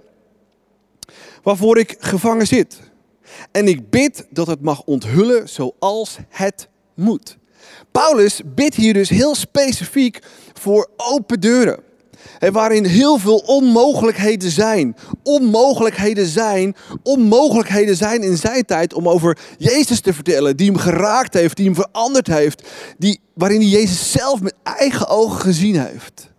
Waarvoor 1.42 1.78
ik 1.78 1.96
gevangen 1.98 2.46
zit. 2.46 2.80
En 3.50 3.68
ik 3.68 3.90
bid 3.90 4.26
dat 4.30 4.46
het 4.46 4.60
mag 4.60 4.82
onthullen 4.82 5.48
zoals 5.48 6.18
het 6.28 6.68
moet. 6.94 7.36
Paulus 7.92 8.40
bidt 8.44 8.74
hier 8.74 8.92
dus 8.92 9.08
heel 9.08 9.34
specifiek 9.34 10.18
voor 10.52 10.90
open 10.96 11.40
deuren. 11.40 11.82
En 12.38 12.52
waarin 12.52 12.84
heel 12.84 13.18
veel 13.18 13.36
onmogelijkheden 13.36 14.50
zijn. 14.50 14.96
Onmogelijkheden 15.22 16.26
zijn. 16.26 16.76
Onmogelijkheden 17.02 17.96
zijn 17.96 18.22
in 18.22 18.36
zijn 18.36 18.64
tijd 18.64 18.94
om 18.94 19.08
over 19.08 19.38
Jezus 19.58 20.00
te 20.00 20.14
vertellen. 20.14 20.56
Die 20.56 20.66
hem 20.66 20.78
geraakt 20.78 21.34
heeft, 21.34 21.56
die 21.56 21.64
hem 21.64 21.74
veranderd 21.74 22.26
heeft. 22.26 22.68
Die, 22.98 23.20
waarin 23.34 23.60
hij 23.60 23.68
Jezus 23.68 24.12
zelf 24.12 24.40
met 24.40 24.54
eigen 24.62 25.08
ogen 25.08 25.40
gezien 25.40 25.80
heeft. 25.80 26.32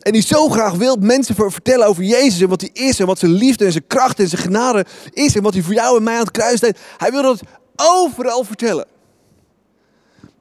En 0.00 0.12
die 0.12 0.22
zo 0.22 0.48
graag 0.48 0.74
wil 0.74 0.96
mensen 0.96 1.34
vertellen 1.34 1.86
over 1.86 2.02
Jezus 2.02 2.40
en 2.40 2.48
wat 2.48 2.60
hij 2.60 2.70
is. 2.72 3.00
En 3.00 3.06
wat 3.06 3.18
zijn 3.18 3.32
liefde 3.32 3.64
en 3.64 3.72
zijn 3.72 3.86
kracht 3.86 4.20
en 4.20 4.28
zijn 4.28 4.42
genade 4.42 4.84
is. 5.10 5.36
En 5.36 5.42
wat 5.42 5.54
hij 5.54 5.62
voor 5.62 5.74
jou 5.74 5.96
en 5.96 6.02
mij 6.02 6.14
aan 6.14 6.20
het 6.20 6.30
kruis 6.30 6.60
deed. 6.60 6.78
Hij 6.96 7.10
wil 7.10 7.22
dat 7.22 7.40
overal 7.76 8.44
vertellen. 8.44 8.86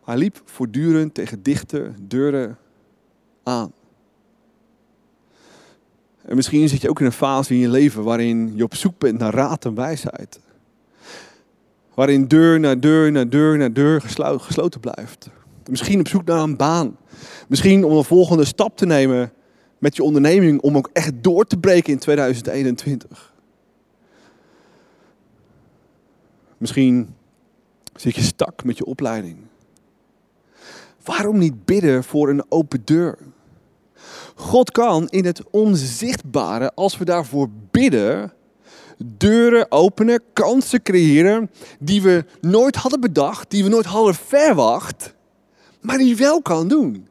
Hij 0.08 0.17
liep 0.17 0.41
voortdurend 0.46 1.13
tegen 1.13 1.44
dichte 1.44 1.94
deuren 2.01 2.58
aan. 3.44 3.72
En 6.27 6.36
misschien 6.36 6.69
zit 6.69 6.81
je 6.81 6.89
ook 6.89 7.00
in 7.00 7.05
een 7.05 7.12
fase 7.12 7.53
in 7.53 7.60
je 7.60 7.69
leven 7.69 8.03
waarin 8.03 8.51
je 8.55 8.63
op 8.63 8.75
zoek 8.75 8.98
bent 8.98 9.19
naar 9.19 9.34
raad 9.34 9.65
en 9.65 9.75
wijsheid. 9.75 10.39
Waarin 11.93 12.27
deur 12.27 12.60
na 12.60 12.75
deur 12.75 13.12
na 13.12 13.25
deur 13.25 13.57
na 13.57 13.69
deur 13.69 14.01
gesloten 14.38 14.79
blijft. 14.79 15.29
Misschien 15.69 16.00
op 16.00 16.07
zoek 16.07 16.25
naar 16.25 16.39
een 16.39 16.57
baan. 16.57 16.98
Misschien 17.48 17.84
om 17.84 17.98
een 17.98 18.03
volgende 18.03 18.46
stap 18.46 18.77
te 18.77 18.86
nemen 18.86 19.31
met 19.77 19.96
je 19.96 20.03
onderneming 20.03 20.62
om 20.62 20.77
ook 20.77 20.89
echt 20.93 21.13
door 21.22 21.46
te 21.46 21.57
breken 21.57 21.93
in 21.93 22.00
2021. 22.00 23.34
Misschien 26.57 27.15
zit 27.96 28.15
je 28.15 28.22
stak 28.22 28.63
met 28.63 28.77
je 28.77 28.86
opleiding. 28.86 29.38
Waarom 31.03 31.38
niet 31.38 31.65
bidden 31.65 32.03
voor 32.03 32.29
een 32.29 32.46
open 32.50 32.81
deur? 32.86 33.17
God 34.39 34.72
kan 34.72 35.08
in 35.10 35.25
het 35.25 35.41
onzichtbare, 35.50 36.72
als 36.75 36.98
we 36.98 37.06
daarvoor 37.06 37.50
bidden, 37.72 38.34
deuren 38.98 39.72
openen, 39.72 40.22
kansen 40.34 40.82
creëren 40.82 41.51
die 41.79 42.01
we 42.01 42.25
nooit 42.41 42.75
hadden 42.75 43.00
bedacht, 43.00 43.50
die 43.50 43.63
we 43.63 43.70
nooit 43.70 43.86
hadden 43.86 44.15
verwacht, 44.15 45.13
maar 45.82 45.98
die 45.98 46.17
wel 46.17 46.41
kan 46.41 46.67
doen. 46.67 47.08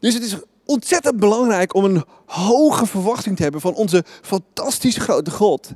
Dus 0.00 0.14
het 0.14 0.22
is 0.22 0.36
ontzettend 0.64 1.16
belangrijk 1.16 1.74
om 1.74 1.84
een 1.84 2.04
hoge 2.26 2.86
verwachting 2.86 3.36
te 3.36 3.42
hebben 3.42 3.60
van 3.60 3.74
onze 3.74 4.04
fantastisch 4.22 4.96
grote 4.96 5.30
God. 5.30 5.68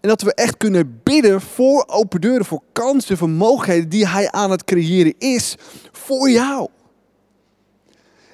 En 0.00 0.08
dat 0.08 0.22
we 0.22 0.34
echt 0.34 0.56
kunnen 0.56 1.00
bidden 1.02 1.40
voor 1.40 1.84
open 1.86 2.20
deuren, 2.20 2.44
voor 2.44 2.62
kansen, 2.72 3.16
voor 3.16 3.30
mogelijkheden 3.30 3.88
die 3.88 4.08
Hij 4.08 4.30
aan 4.30 4.50
het 4.50 4.64
creëren 4.64 5.14
is 5.18 5.54
voor 5.92 6.30
jou. 6.30 6.68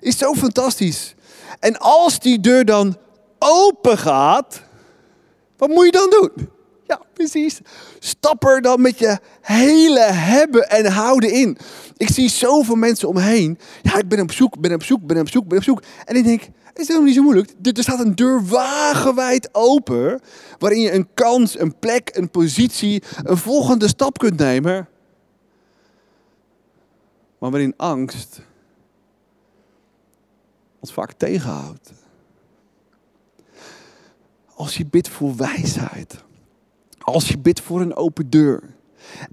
Is 0.00 0.19
zo 0.19 0.35
fantastisch. 0.35 1.15
En 1.59 1.78
als 1.78 2.21
die 2.21 2.40
deur 2.40 2.64
dan 2.64 2.97
open 3.38 3.99
gaat, 3.99 4.62
wat 5.57 5.69
moet 5.69 5.85
je 5.85 5.90
dan 5.90 6.11
doen? 6.11 6.49
Ja, 6.87 7.00
precies. 7.12 7.61
Stap 7.99 8.45
er 8.45 8.62
dan 8.62 8.81
met 8.81 8.99
je 8.99 9.19
hele 9.40 10.00
hebben 10.00 10.71
en 10.71 10.87
houden 10.87 11.33
in. 11.33 11.59
Ik 11.97 12.09
zie 12.11 12.28
zoveel 12.28 12.75
mensen 12.75 13.09
omheen. 13.09 13.59
Ja, 13.83 13.99
ik 13.99 14.09
ben 14.09 14.21
op 14.21 14.33
zoek, 14.33 14.61
ben 14.61 14.75
op 14.75 14.83
zoek, 14.83 15.07
ben 15.07 15.21
op 15.21 15.28
zoek, 15.28 15.49
ben 15.49 15.59
op 15.59 15.64
zoek. 15.64 15.83
En 16.05 16.17
ik 16.17 16.25
denk, 16.25 16.43
het 16.64 16.78
is 16.78 16.87
helemaal 16.87 17.07
niet 17.07 17.17
zo 17.17 17.23
moeilijk. 17.23 17.52
Er 17.62 17.83
staat 17.83 18.00
een 18.00 18.14
deur 18.14 18.47
wagenwijd 18.47 19.49
open. 19.52 20.21
Waarin 20.59 20.81
je 20.81 20.93
een 20.93 21.09
kans, 21.14 21.59
een 21.59 21.78
plek, 21.78 22.11
een 22.12 22.31
positie, 22.31 23.02
een 23.23 23.37
volgende 23.37 23.88
stap 23.88 24.19
kunt 24.19 24.38
nemen. 24.38 24.88
Maar 27.38 27.50
waarin 27.50 27.75
angst 27.76 28.40
ons 30.80 30.92
vaak 30.92 31.12
tegenhoudt. 31.12 31.92
Als 34.54 34.76
je 34.76 34.87
bidt 34.87 35.08
voor 35.08 35.37
wijsheid. 35.37 36.25
Als 36.99 37.28
je 37.28 37.38
bidt 37.38 37.61
voor 37.61 37.80
een 37.80 37.94
open 37.94 38.30
deur. 38.30 38.62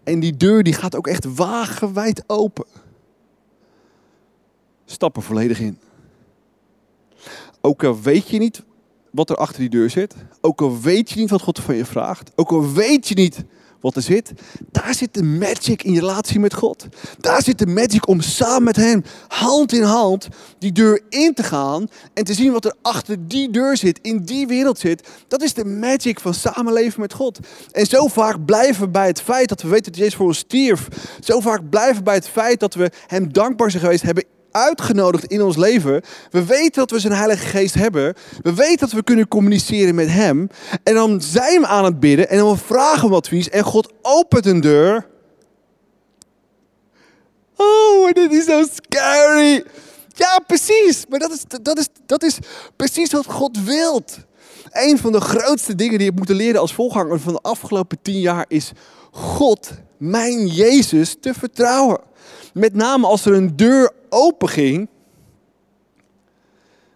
En 0.03 0.19
die 0.19 0.37
deur 0.37 0.63
die 0.63 0.73
gaat 0.73 0.95
ook 0.95 1.07
echt 1.07 1.35
wagenwijd 1.35 2.23
open. 2.27 2.65
Stap 4.85 5.15
er 5.15 5.21
volledig 5.21 5.59
in. 5.59 5.79
Ook 7.61 7.83
al 7.83 8.01
weet 8.01 8.29
je 8.29 8.37
niet 8.37 8.63
wat 9.11 9.29
er 9.29 9.35
achter 9.35 9.59
die 9.59 9.69
deur 9.69 9.89
zit. 9.89 10.15
Ook 10.41 10.61
al 10.61 10.81
weet 10.81 11.09
je 11.09 11.19
niet 11.19 11.29
wat 11.29 11.41
God 11.41 11.59
van 11.59 11.75
je 11.75 11.85
vraagt. 11.85 12.31
Ook 12.35 12.51
al 12.51 12.71
weet 12.71 13.07
je 13.07 13.15
niet 13.15 13.43
wat 13.85 13.95
er 13.95 14.01
zit. 14.01 14.31
Daar 14.71 14.93
zit 14.93 15.13
de 15.13 15.23
magic 15.23 15.83
in 15.83 15.93
je 15.93 15.99
relatie 15.99 16.39
met 16.39 16.53
God. 16.53 16.87
Daar 17.19 17.43
zit 17.43 17.59
de 17.59 17.65
magic 17.65 18.07
om 18.07 18.21
samen 18.21 18.63
met 18.63 18.75
Hem, 18.75 19.03
hand 19.27 19.73
in 19.73 19.83
hand, 19.83 20.27
die 20.59 20.71
deur 20.71 21.01
in 21.09 21.33
te 21.33 21.43
gaan. 21.43 21.87
En 22.13 22.23
te 22.23 22.33
zien 22.33 22.51
wat 22.51 22.65
er 22.65 22.75
achter 22.81 23.27
die 23.27 23.51
deur 23.51 23.77
zit, 23.77 23.99
in 24.01 24.23
die 24.23 24.47
wereld 24.47 24.79
zit. 24.79 25.07
Dat 25.27 25.41
is 25.41 25.53
de 25.53 25.65
magic 25.65 26.19
van 26.19 26.33
samenleven 26.33 27.01
met 27.01 27.13
God. 27.13 27.39
En 27.71 27.85
zo 27.85 28.07
vaak 28.07 28.45
blijven 28.45 28.81
we 28.83 28.89
bij 28.89 29.07
het 29.07 29.21
feit 29.21 29.49
dat 29.49 29.61
we 29.61 29.67
weten 29.67 29.91
dat 29.91 30.01
Jezus 30.01 30.15
voor 30.15 30.27
ons 30.27 30.37
stierf. 30.37 30.87
Zo 31.19 31.39
vaak 31.39 31.69
blijven 31.69 31.97
we 31.97 32.03
bij 32.03 32.15
het 32.15 32.29
feit 32.29 32.59
dat 32.59 32.73
we 32.73 32.91
Hem 33.07 33.33
dankbaar 33.33 33.71
zijn 33.71 33.83
geweest 33.83 34.03
hebben 34.03 34.23
uitgenodigd 34.55 35.25
in 35.25 35.41
ons 35.41 35.57
leven. 35.57 36.01
We 36.31 36.45
weten 36.45 36.73
dat 36.73 36.91
we 36.91 36.99
zijn 36.99 37.13
Heilige 37.13 37.45
Geest 37.45 37.73
hebben. 37.73 38.13
We 38.41 38.53
weten 38.53 38.77
dat 38.77 38.91
we 38.91 39.03
kunnen 39.03 39.27
communiceren 39.27 39.95
met 39.95 40.07
Hem. 40.07 40.49
En 40.83 40.93
dan 40.93 41.21
zijn 41.21 41.61
we 41.61 41.67
aan 41.67 41.85
het 41.85 41.99
bidden 41.99 42.29
en 42.29 42.37
dan 42.37 42.57
vragen 42.57 43.09
we 43.09 43.15
advies. 43.15 43.49
En 43.49 43.63
God 43.63 43.91
opent 44.01 44.45
een 44.45 44.61
deur. 44.61 45.07
Oh, 47.55 48.11
dit 48.11 48.31
is 48.31 48.45
zo 48.45 48.63
scary. 48.73 49.63
Ja, 50.07 50.39
precies. 50.47 51.05
Maar 51.09 51.19
dat 51.19 51.31
is, 51.31 51.43
dat 51.61 51.77
is, 51.77 51.87
dat 52.05 52.23
is 52.23 52.37
precies 52.75 53.11
wat 53.11 53.25
God 53.25 53.63
wilt. 53.63 54.17
Een 54.71 54.97
van 54.97 55.11
de 55.11 55.21
grootste 55.21 55.75
dingen 55.75 55.97
die 55.97 56.09
ik 56.09 56.15
moet 56.15 56.29
leren 56.29 56.61
als 56.61 56.73
voorganger 56.73 57.19
van 57.19 57.33
de 57.33 57.41
afgelopen 57.41 57.97
tien 58.01 58.19
jaar 58.19 58.45
is 58.47 58.71
God, 59.11 59.71
mijn 59.97 60.47
Jezus, 60.47 61.15
te 61.19 61.33
vertrouwen. 61.33 61.99
Met 62.53 62.73
name 62.73 63.07
als 63.07 63.25
er 63.25 63.33
een 63.33 63.55
deur 63.55 63.91
open 64.15 64.49
ging. 64.49 64.87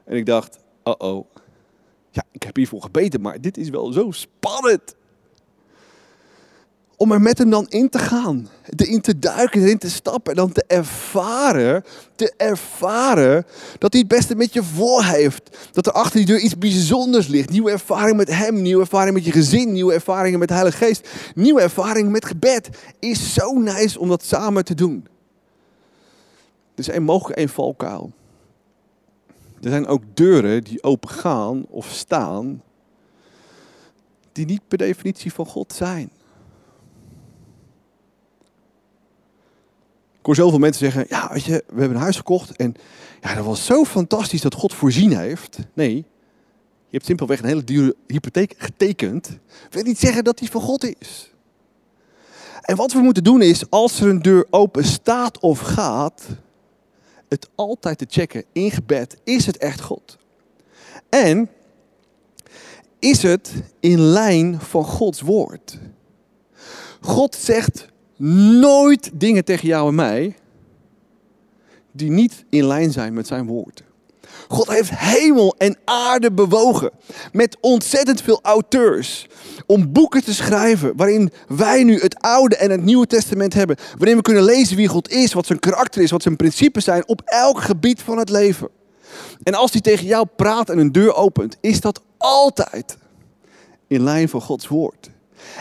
En 0.06 0.18
ik 0.18 0.26
dacht, 0.26 0.60
oh 0.84 0.94
oh. 0.98 1.26
Ja, 2.10 2.24
ik 2.32 2.44
heb 2.44 2.56
hiervoor 2.56 2.82
gebeten, 2.82 3.22
maar 3.22 3.42
dit 3.42 3.58
is 3.58 3.70
wel 3.70 3.92
zo 3.92 4.12
spannend. 4.12 4.96
Om 6.98 7.12
er 7.12 7.22
met 7.22 7.38
hem 7.38 7.50
dan 7.50 7.68
in 7.68 7.90
te 7.90 8.00
gaan. 8.00 8.50
Erin 8.76 9.02
te 9.02 9.20
duiken, 9.20 9.62
erin 9.62 9.78
te 9.78 9.90
stappen. 9.90 10.32
En 10.32 10.38
dan 10.38 10.52
te 10.52 10.64
ervaren, 10.68 11.84
te 12.16 12.34
ervaren 12.38 13.46
dat 13.78 13.94
hij 13.94 14.02
het 14.02 14.10
beste 14.10 14.36
met 14.36 14.54
je 14.54 14.64
voor 14.64 15.04
heeft. 15.04 15.58
Dat 15.72 15.86
er 15.86 15.92
achter 15.92 16.18
die 16.18 16.26
deur 16.26 16.40
iets 16.40 16.58
bijzonders 16.58 17.28
ligt. 17.28 17.50
Nieuwe 17.50 17.72
ervaring 17.72 18.18
met 18.18 18.30
hem, 18.30 18.62
nieuwe 18.62 18.82
ervaring 18.82 19.14
met 19.16 19.26
je 19.26 19.32
gezin, 19.32 19.72
nieuwe 19.72 19.94
ervaringen 19.94 20.40
met 20.40 20.48
de 20.48 20.54
Heilige 20.54 20.78
Geest. 20.78 21.10
Nieuwe 21.36 21.62
ervaringen 21.62 22.12
met 22.12 22.26
gebed. 22.26 22.70
Is 23.00 23.34
zo 23.34 23.52
nice 23.52 24.00
om 24.00 24.10
dat 24.10 24.24
samen 24.24 24.66
te 24.66 24.76
doen. 24.76 25.08
Er 26.80 26.88
is 26.88 26.94
één 26.94 27.04
mogelijk 27.04 27.38
één 27.38 27.50
valkuil. 27.50 28.12
Er 29.62 29.70
zijn 29.70 29.88
ook 29.88 30.04
deuren 30.14 30.64
die 30.64 30.84
open 30.84 31.10
gaan 31.10 31.66
of 31.70 31.90
staan, 31.90 32.64
die 34.32 34.46
niet 34.46 34.68
per 34.68 34.78
definitie 34.78 35.34
van 35.34 35.46
God 35.46 35.74
zijn. 35.74 36.10
Ik 40.20 40.26
hoor 40.26 40.36
zoveel 40.36 40.60
mensen 40.60 40.92
zeggen, 40.92 41.06
ja, 41.10 41.30
we 41.34 41.62
hebben 41.68 41.90
een 41.90 41.96
huis 41.96 42.18
gekocht 42.18 42.56
en 42.56 42.74
ja, 43.22 43.36
dat 43.36 43.46
was 43.46 43.66
zo 43.66 43.84
fantastisch 43.84 44.42
dat 44.42 44.54
God 44.54 44.74
voorzien 44.74 45.18
heeft. 45.18 45.58
Nee, 45.74 45.96
je 45.96 46.04
hebt 46.96 47.06
simpelweg 47.06 47.40
een 47.40 47.48
hele 47.48 47.64
dure 47.64 47.96
hypotheek 48.08 48.56
getekend. 48.58 49.38
wil 49.70 49.84
niet 49.84 50.00
zeggen 50.00 50.24
dat 50.24 50.38
die 50.38 50.52
van 50.52 50.62
God 50.62 50.96
is. 51.00 51.34
En 52.62 52.76
wat 52.76 52.94
we 52.94 53.00
moeten 53.00 53.24
doen 53.24 53.42
is, 53.42 53.70
als 53.70 54.00
er 54.00 54.10
een 54.10 54.22
deur 54.22 54.48
open 54.50 54.86
staat 54.86 55.40
of 55.40 55.60
gaat, 55.60 56.26
het 57.30 57.50
altijd 57.56 57.98
te 57.98 58.06
checken 58.10 58.44
in 58.52 58.72
gebed. 58.72 59.18
Is 59.24 59.46
het 59.46 59.58
echt 59.58 59.82
God? 59.82 60.18
En 61.10 61.50
is 63.00 63.24
het 63.24 63.54
in 63.80 64.00
lijn 64.00 64.60
van 64.60 64.84
Gods 64.84 65.22
woord? 65.22 65.80
God 67.02 67.36
zegt 67.36 67.88
nooit 68.60 69.12
dingen 69.14 69.46
tegen 69.46 69.68
jou 69.68 69.88
en 69.88 69.96
mij 69.96 70.36
die 71.92 72.12
niet 72.12 72.46
in 72.50 72.66
lijn 72.66 72.92
zijn 72.92 73.14
met 73.14 73.28
zijn 73.28 73.46
woord. 73.46 73.84
God 74.52 74.68
heeft 74.68 74.90
hemel 74.94 75.56
en 75.58 75.78
aarde 75.86 76.32
bewogen 76.32 76.92
met 77.32 77.58
ontzettend 77.62 78.22
veel 78.22 78.40
auteurs 78.42 79.28
om 79.66 79.92
boeken 79.92 80.24
te 80.24 80.34
schrijven 80.34 80.96
waarin 80.96 81.32
wij 81.48 81.84
nu 81.84 82.00
het 82.00 82.20
Oude 82.20 82.56
en 82.56 82.72
het 82.72 82.84
Nieuwe 82.84 83.08
Testament 83.08 83.54
hebben. 83.54 83.76
Waarin 83.98 84.16
we 84.16 84.22
kunnen 84.22 84.44
lezen 84.44 84.76
wie 84.76 84.88
God 84.88 85.10
is, 85.10 85.34
wat 85.34 85.46
zijn 85.46 85.60
karakter 85.60 86.02
is, 86.02 86.12
wat 86.12 86.22
zijn 86.22 86.36
principes 86.36 86.84
zijn 86.84 87.08
op 87.08 87.22
elk 87.26 87.62
gebied 87.62 88.02
van 88.02 88.18
het 88.18 88.30
leven. 88.30 88.70
En 89.44 89.54
als 89.54 89.72
hij 89.72 89.82
tegen 89.82 90.06
jou 90.06 90.28
praat 90.36 90.70
en 90.70 90.78
een 90.78 90.92
deur 90.92 91.14
opent, 91.14 91.58
is 91.62 91.82
dat 91.82 92.02
altijd 92.18 92.98
in 93.88 94.04
lijn 94.04 94.30
van 94.30 94.42
Gods 94.42 94.68
woord. 94.68 95.10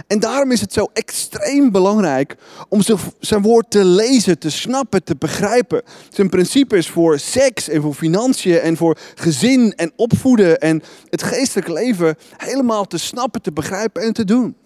En 0.06 0.20
daarom 0.20 0.52
is 0.52 0.60
het 0.60 0.72
zo 0.72 0.86
extreem 0.92 1.70
belangrijk 1.70 2.36
om 2.68 2.80
zijn 3.20 3.42
woord 3.42 3.70
te 3.70 3.84
lezen, 3.84 4.38
te 4.38 4.50
snappen, 4.50 5.04
te 5.04 5.16
begrijpen. 5.18 5.82
Zijn 6.08 6.28
principes 6.28 6.88
voor 6.88 7.18
seks 7.18 7.68
en 7.68 7.82
voor 7.82 7.94
financiën 7.94 8.58
en 8.58 8.76
voor 8.76 8.98
gezin 9.14 9.72
en 9.74 9.92
opvoeden 9.96 10.58
en 10.58 10.82
het 11.10 11.22
geestelijke 11.22 11.72
leven 11.72 12.16
helemaal 12.36 12.84
te 12.84 12.98
snappen, 12.98 13.42
te 13.42 13.52
begrijpen 13.52 14.02
en 14.02 14.12
te 14.12 14.24
doen. 14.24 14.56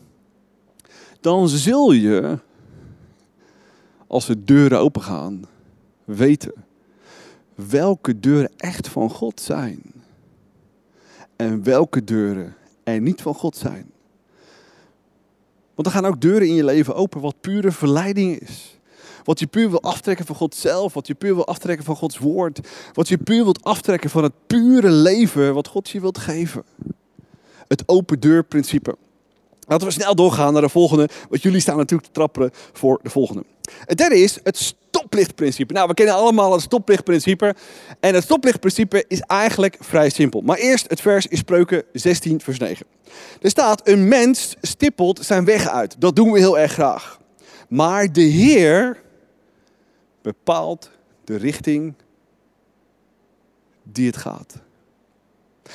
Dan 1.21 1.49
zul 1.49 1.92
je, 1.92 2.38
als 4.07 4.26
de 4.26 4.45
deuren 4.45 4.78
opengaan, 4.78 5.45
weten 6.04 6.52
welke 7.54 8.21
deuren 8.21 8.50
echt 8.57 8.88
van 8.88 9.11
God 9.11 9.40
zijn. 9.40 9.83
En 11.37 11.62
welke 11.62 12.04
deuren 12.04 12.54
er 12.85 13.00
niet 13.00 13.23
van 13.23 13.35
God 13.35 13.57
zijn. 13.57 13.92
Want 15.83 15.95
er 15.95 16.01
gaan 16.01 16.11
ook 16.11 16.21
deuren 16.21 16.49
in 16.49 16.55
je 16.55 16.65
leven 16.65 16.95
open 16.95 17.21
wat 17.21 17.41
pure 17.41 17.73
verleiding 17.73 18.39
is. 18.39 18.79
Wat 19.25 19.39
je 19.39 19.47
puur 19.47 19.71
wil 19.71 19.83
aftrekken 19.83 20.27
van 20.27 20.35
God 20.37 20.55
zelf. 20.55 20.95
Wat 20.95 21.07
je 21.07 21.15
puur 21.15 21.35
wil 21.35 21.47
aftrekken 21.47 21.85
van 21.85 21.97
Gods 21.97 22.19
woord. 22.19 22.61
Wat 22.93 23.09
je 23.09 23.19
puur 23.19 23.43
wilt 23.45 23.65
aftrekken 23.65 24.11
van 24.11 24.23
het 24.23 24.33
pure 24.47 24.91
leven 24.91 25.55
wat 25.55 25.69
God 25.69 25.89
je 25.89 26.01
wilt 26.01 26.19
geven. 26.19 26.62
Het 27.69 27.83
open 27.87 28.21
deurprincipe. 28.21 28.97
Laten 29.66 29.87
we 29.87 29.92
snel 29.92 30.14
doorgaan 30.14 30.52
naar 30.52 30.62
de 30.62 30.69
volgende. 30.69 31.09
Want 31.28 31.42
jullie 31.42 31.61
staan 31.61 31.76
natuurlijk 31.76 32.09
te 32.09 32.14
trappelen 32.14 32.50
voor 32.73 33.00
de 33.02 33.11
volgende. 33.11 33.45
Het 33.85 33.99
derde 33.99 34.19
is 34.19 34.38
het 34.42 34.57
stoplichtprincipe. 34.57 35.73
Nou, 35.73 35.88
we 35.88 35.95
kennen 35.95 36.14
allemaal 36.14 36.52
het 36.52 36.61
stoplichtprincipe. 36.61 37.54
En 38.00 38.14
het 38.14 38.25
stoplichtprincipe 38.25 39.04
is 39.09 39.21
eigenlijk 39.21 39.76
vrij 39.81 40.11
simpel. 40.11 40.40
Maar 40.40 40.57
eerst 40.57 40.90
het 40.90 41.00
vers 41.00 41.26
in 41.26 41.37
Spreuken 41.37 41.85
16, 41.92 42.40
vers 42.40 42.59
9. 42.59 42.87
Er 43.40 43.50
staat, 43.50 43.88
een 43.88 44.09
mens 44.09 44.57
stippelt 44.61 45.25
zijn 45.25 45.45
weg 45.45 45.69
uit. 45.69 45.97
Dat 45.99 46.16
doen 46.16 46.33
we 46.33 46.38
heel 46.38 46.59
erg 46.59 46.73
graag. 46.73 47.21
Maar 47.69 48.12
de 48.12 48.23
Heer 48.23 49.00
bepaalt 50.23 50.90
de 51.25 51.37
richting 51.37 51.95
die 53.83 54.07
het 54.07 54.16
gaat. 54.16 54.54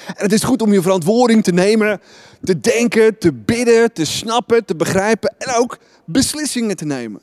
En 0.05 0.23
het 0.23 0.31
is 0.31 0.43
goed 0.43 0.61
om 0.61 0.73
je 0.73 0.81
verantwoording 0.81 1.43
te 1.43 1.51
nemen, 1.51 2.01
te 2.43 2.59
denken, 2.59 3.17
te 3.17 3.33
bidden, 3.33 3.93
te 3.93 4.05
snappen, 4.05 4.65
te 4.65 4.75
begrijpen 4.75 5.35
en 5.37 5.55
ook 5.55 5.77
beslissingen 6.05 6.75
te 6.75 6.85
nemen. 6.85 7.21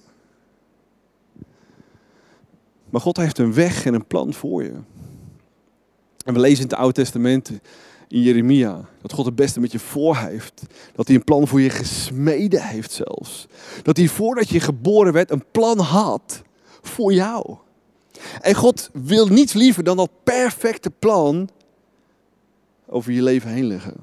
Maar 2.90 3.00
God 3.00 3.16
heeft 3.16 3.38
een 3.38 3.54
weg 3.54 3.86
en 3.86 3.94
een 3.94 4.06
plan 4.06 4.34
voor 4.34 4.62
je. 4.62 4.74
En 6.24 6.34
we 6.34 6.40
lezen 6.40 6.64
in 6.64 6.70
het 6.70 6.78
Oude 6.78 6.92
Testament 6.92 7.50
in 8.08 8.20
Jeremia 8.22 8.88
dat 9.02 9.12
God 9.12 9.24
het 9.24 9.34
beste 9.34 9.60
met 9.60 9.72
je 9.72 9.78
voor 9.78 10.16
heeft. 10.16 10.62
Dat 10.94 11.06
hij 11.06 11.16
een 11.16 11.24
plan 11.24 11.48
voor 11.48 11.60
je 11.60 11.70
gesmeden 11.70 12.62
heeft 12.62 12.92
zelfs. 12.92 13.46
Dat 13.82 13.96
hij 13.96 14.08
voordat 14.08 14.48
je 14.48 14.60
geboren 14.60 15.12
werd 15.12 15.30
een 15.30 15.44
plan 15.50 15.78
had 15.78 16.42
voor 16.82 17.12
jou. 17.12 17.56
En 18.40 18.54
God 18.54 18.90
wil 18.92 19.26
niets 19.26 19.52
liever 19.52 19.84
dan 19.84 19.96
dat 19.96 20.10
perfecte 20.24 20.90
plan 20.90 21.48
over 22.86 23.12
je 23.12 23.22
leven 23.22 23.50
heen 23.50 23.64
leggen. 23.64 23.96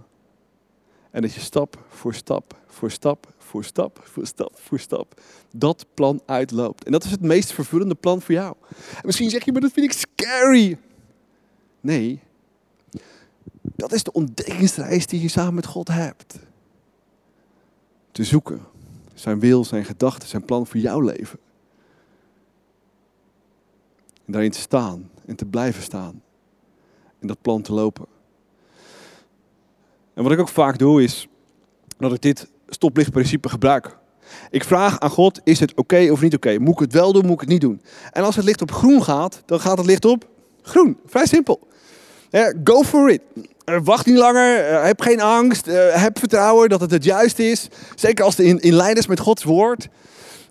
En 1.12 1.22
dat 1.22 1.34
je 1.34 1.40
stap 1.40 1.86
voor 1.90 2.14
stap, 2.14 2.58
voor 2.66 2.92
stap, 2.92 3.34
voor 3.38 3.64
stap, 3.64 4.00
voor 4.04 4.26
stap, 4.26 4.52
voor 4.54 4.80
stap 4.80 5.22
dat 5.56 5.86
plan 5.94 6.22
uitloopt. 6.26 6.84
En 6.84 6.92
dat 6.92 7.04
is 7.04 7.12
het 7.12 7.22
meest 7.22 7.52
vervullende 7.52 7.96
plan 7.96 8.22
voor 8.22 8.34
jou. 8.34 8.56
En 8.70 9.02
misschien 9.06 9.30
zeg 9.30 9.46
je, 9.46 9.52
maar 9.52 9.62
dat 9.62 9.72
vind 9.72 9.86
ik 9.94 9.98
scary. 9.98 10.78
Nee, 11.82 12.20
dat 13.62 13.92
is 13.92 14.04
de 14.04 14.12
ontdekkingsreis 14.12 15.08
die 15.08 15.22
je 15.22 15.28
samen 15.28 15.54
met 15.54 15.66
God 15.66 15.88
hebt. 15.88 16.40
Te 18.12 18.24
zoeken. 18.24 18.62
Zijn 19.14 19.40
wil, 19.40 19.66
zijn 19.66 19.86
gedachten, 19.86 20.30
zijn 20.30 20.46
plan 20.46 20.68
voor 20.68 20.80
jouw 20.80 21.00
leven. 21.00 21.40
En 24.26 24.32
daarin 24.32 24.52
te 24.52 24.60
staan 24.60 25.10
en 25.26 25.36
te 25.36 25.46
blijven 25.46 25.84
staan. 25.84 26.22
En 27.20 27.28
dat 27.28 27.42
plan 27.42 27.62
te 27.62 27.74
lopen. 27.74 28.06
En 30.14 30.24
wat 30.24 30.32
ik 30.32 30.40
ook 30.40 30.50
vaak 30.50 30.78
doe 30.78 31.04
is 31.04 31.28
dat 31.98 32.14
ik 32.14 32.22
dit 32.22 32.48
stoplichtprincipe 32.68 33.50
gebruik. 33.50 33.98
Ik 34.50 34.64
vraag 34.64 35.00
aan 35.00 35.10
God, 35.10 35.40
is 35.44 35.60
het 35.60 35.76
oké 35.76 36.12
of 36.12 36.22
niet 36.22 36.36
oké? 36.36 36.60
Moet 36.60 36.74
ik 36.74 36.80
het 36.80 36.94
wel 36.94 37.14
doen, 37.14 37.26
moet 37.26 37.34
ik 37.34 37.40
het 37.40 37.50
niet 37.50 37.62
doen? 37.62 37.82
En 38.12 38.24
als 38.24 38.36
het 38.36 38.46
licht 38.46 38.62
op 38.62 38.72
groen 38.72 39.04
gaat, 39.04 39.42
dan 39.46 39.60
gaat 39.60 39.78
het 39.78 39.88
licht 39.88 40.06
op 40.06 40.28
groen. 40.62 40.98
Vrij 41.06 41.26
simpel. 41.26 41.68
go 42.64 42.84
for 42.84 43.10
it. 43.10 43.22
Eh, 43.66 43.78
wacht 43.84 44.06
niet 44.06 44.18
langer, 44.18 44.72
uh, 44.72 44.84
heb 44.84 45.02
geen 45.02 45.22
angst, 45.22 45.68
uh, 45.68 46.04
heb 46.04 46.20
vertrouwen 46.20 46.70
dat 46.70 46.82
het 46.82 46.92
het 46.92 47.04
juiste 47.04 47.44
is. 47.44 47.68
Zeker 47.96 48.26
als 48.26 48.38
het 48.38 48.46
in, 48.46 48.60
in 48.60 48.74
lijn 48.74 48.96
is 48.96 49.08
met 49.08 49.20
Gods 49.20 49.44
woord. 49.44 49.88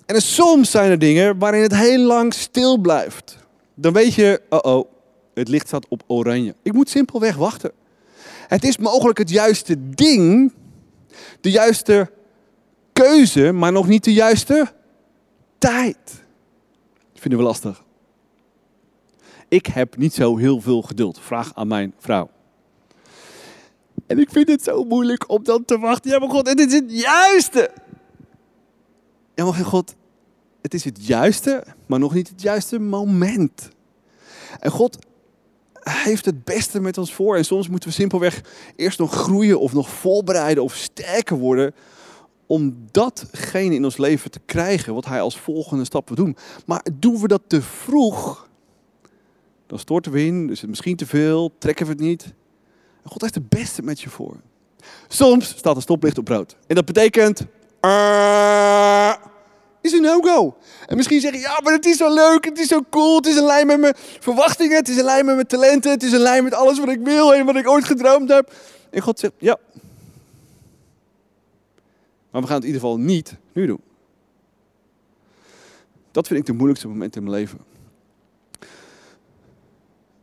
En 0.07 0.23
soms 0.23 0.71
zijn 0.71 0.91
er 0.91 0.99
dingen 0.99 1.39
waarin 1.39 1.63
het 1.63 1.75
heel 1.75 2.01
lang 2.01 2.35
stil 2.35 2.79
blijft. 2.79 3.37
Dan 3.75 3.93
weet 3.93 4.15
je, 4.15 4.41
oh 4.49 4.59
oh, 4.63 4.91
het 5.35 5.49
licht 5.49 5.67
staat 5.67 5.89
op 5.89 6.03
oranje. 6.07 6.55
Ik 6.63 6.73
moet 6.73 6.89
simpelweg 6.89 7.37
wachten. 7.37 7.73
Het 8.51 8.65
is 8.65 8.79
mogelijk 8.79 9.19
het 9.19 9.31
juiste 9.31 9.91
ding, 9.91 10.53
de 11.41 11.51
juiste 11.51 12.11
keuze, 12.93 13.53
maar 13.53 13.73
nog 13.73 13.87
niet 13.87 14.05
de 14.05 14.13
juiste 14.13 14.73
tijd. 15.59 15.99
Dat 17.13 17.21
vinden 17.21 17.39
we 17.39 17.45
lastig. 17.45 17.85
Ik 19.49 19.67
heb 19.67 19.97
niet 19.97 20.15
zo 20.15 20.37
heel 20.37 20.61
veel 20.61 20.83
geduld. 20.83 21.21
Vraag 21.21 21.55
aan 21.55 21.69
mijn 21.69 21.95
vrouw. 21.99 22.31
En 24.07 24.19
ik 24.19 24.31
vind 24.31 24.49
het 24.49 24.63
zo 24.63 24.85
moeilijk 24.85 25.31
om 25.31 25.45
dan 25.45 25.65
te 25.65 25.79
wachten. 25.79 26.11
Ja, 26.11 26.19
maar 26.19 26.31
God, 26.31 26.49
het 26.49 26.59
is 26.59 26.73
het 26.73 27.01
juiste. 27.01 27.71
Ja, 29.35 29.45
God, 29.53 29.95
het 30.63 30.75
is 30.75 30.85
het 30.85 31.07
juiste, 31.07 31.65
maar 31.87 31.99
nog 31.99 32.15
niet 32.15 32.29
het 32.29 32.43
juiste 32.43 32.79
moment. 32.79 33.69
En 34.61 34.71
God 34.71 34.99
heeft 35.83 36.25
het 36.25 36.45
beste 36.45 36.81
met 36.81 36.99
ons 36.99 37.15
voor. 37.15 37.37
En 37.37 37.45
soms 37.45 37.69
moeten 37.69 37.89
we 37.89 37.95
simpelweg 37.95 38.41
eerst 38.77 38.99
nog 38.99 39.13
groeien 39.13 39.61
of 39.61 39.73
nog 39.73 39.89
voorbereiden 39.89 40.63
of 40.63 40.75
sterker 40.75 41.37
worden. 41.37 41.75
Om 42.47 42.77
datgene 42.91 43.75
in 43.75 43.85
ons 43.85 43.97
leven 43.97 44.31
te 44.31 44.41
krijgen 44.45 44.95
wat 44.95 45.05
Hij 45.05 45.21
als 45.21 45.39
volgende 45.39 45.85
stap 45.85 46.09
wil 46.09 46.17
doen. 46.17 46.37
Maar 46.67 46.87
doen 46.93 47.21
we 47.21 47.29
dat 47.29 47.43
te 47.47 47.63
vroeg, 47.63 48.49
dan 49.67 49.79
storten 49.79 50.13
we 50.13 50.25
in. 50.25 50.51
Is 50.51 50.61
het 50.61 50.71
misschien 50.71 50.97
te 50.97 51.07
veel? 51.07 51.53
Trekken 51.59 51.87
we 51.87 51.93
het 51.93 52.01
niet? 52.01 52.33
God 53.05 53.21
heeft 53.21 53.35
het 53.35 53.49
beste 53.49 53.83
met 53.83 54.01
je 54.01 54.09
voor. 54.09 54.37
Soms 55.09 55.49
staat 55.49 55.77
een 55.77 55.83
stoplicht 55.83 56.19
op 56.19 56.29
rood. 56.29 56.57
En 56.67 56.75
dat 56.75 56.85
betekent... 56.85 57.47
Uh, 57.85 59.15
is 59.81 59.93
een 59.93 60.03
no-go. 60.03 60.57
En 60.87 60.97
misschien 60.97 61.21
zeg 61.21 61.33
je, 61.33 61.39
ja, 61.39 61.61
maar 61.63 61.73
het 61.73 61.87
is 61.87 61.97
zo 61.97 62.15
leuk, 62.15 62.45
het 62.45 62.59
is 62.59 62.69
zo 62.69 62.81
cool, 62.91 63.17
het 63.17 63.27
is 63.27 63.37
een 63.37 63.45
lijn 63.45 63.67
met 63.67 63.81
mijn 63.81 63.95
verwachtingen, 63.97 64.77
het 64.77 64.89
is 64.89 64.97
een 64.97 65.05
lijn 65.05 65.25
met 65.25 65.35
mijn 65.35 65.47
talenten, 65.47 65.91
het 65.91 66.03
is 66.03 66.13
een 66.13 66.21
lijn 66.21 66.45
met 66.45 66.55
alles 66.55 66.79
wat 66.79 66.89
ik 66.89 67.01
wil 67.03 67.35
en 67.35 67.47
wat 67.47 67.57
ik 67.57 67.69
ooit 67.69 67.85
gedroomd 67.85 68.29
heb. 68.29 68.53
En 68.91 69.03
God 69.03 69.19
zegt, 69.19 69.33
ja. 69.39 69.59
Maar 72.31 72.41
we 72.41 72.47
gaan 72.47 72.57
het 72.57 72.65
in 72.65 72.73
ieder 72.73 72.81
geval 72.81 72.99
niet 72.99 73.37
nu 73.53 73.67
doen. 73.67 73.81
Dat 76.11 76.27
vind 76.27 76.41
ik 76.41 76.47
de 76.47 76.53
moeilijkste 76.53 76.89
moment 76.89 77.17
in 77.17 77.23
mijn 77.23 77.35
leven. 77.35 77.59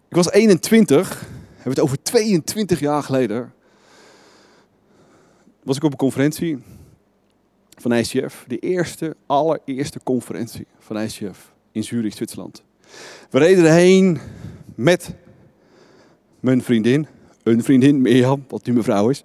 Ik 0.10 0.16
was 0.16 0.32
21 0.32 1.26
hebben 1.68 1.84
het 1.84 1.94
over 1.94 2.04
22 2.04 2.80
jaar 2.80 3.04
geleden. 3.04 3.54
Was 5.64 5.78
ik 5.78 5.84
op 5.84 5.92
een 5.92 5.98
conferentie 5.98 6.58
van 7.78 7.94
ICF. 7.94 8.44
De 8.48 8.60
eerste, 8.60 9.16
allereerste 9.26 10.00
conferentie 10.04 10.68
van 10.80 11.00
ICF 11.00 11.54
in 11.72 11.84
Zurich, 11.84 12.14
Zwitserland. 12.14 12.64
We 13.30 13.40
reden 13.40 13.66
erheen 13.66 14.20
met 14.76 15.14
mijn 16.40 16.64
vriendin. 16.64 17.08
Een 17.44 17.64
vriendin, 17.64 18.02
Mirjam, 18.02 18.46
wat 18.48 18.66
nu 18.66 18.72
mijn 18.72 18.86
vrouw 18.86 19.10
is. 19.10 19.24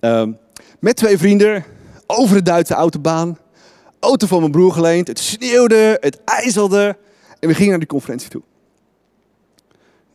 Ehm, 0.00 0.32
met 0.80 0.96
twee 0.96 1.18
vrienden 1.18 1.64
over 2.06 2.36
de 2.36 2.42
Duitse 2.42 2.74
autobaan. 2.74 3.38
Auto 4.00 4.26
van 4.26 4.40
mijn 4.40 4.52
broer 4.52 4.72
geleend. 4.72 5.08
Het 5.08 5.18
sneeuwde, 5.18 5.96
het 6.00 6.20
ijzelde. 6.24 6.96
En 7.40 7.48
we 7.48 7.54
gingen 7.54 7.70
naar 7.70 7.78
die 7.78 7.88
conferentie 7.88 8.28
toe 8.28 8.42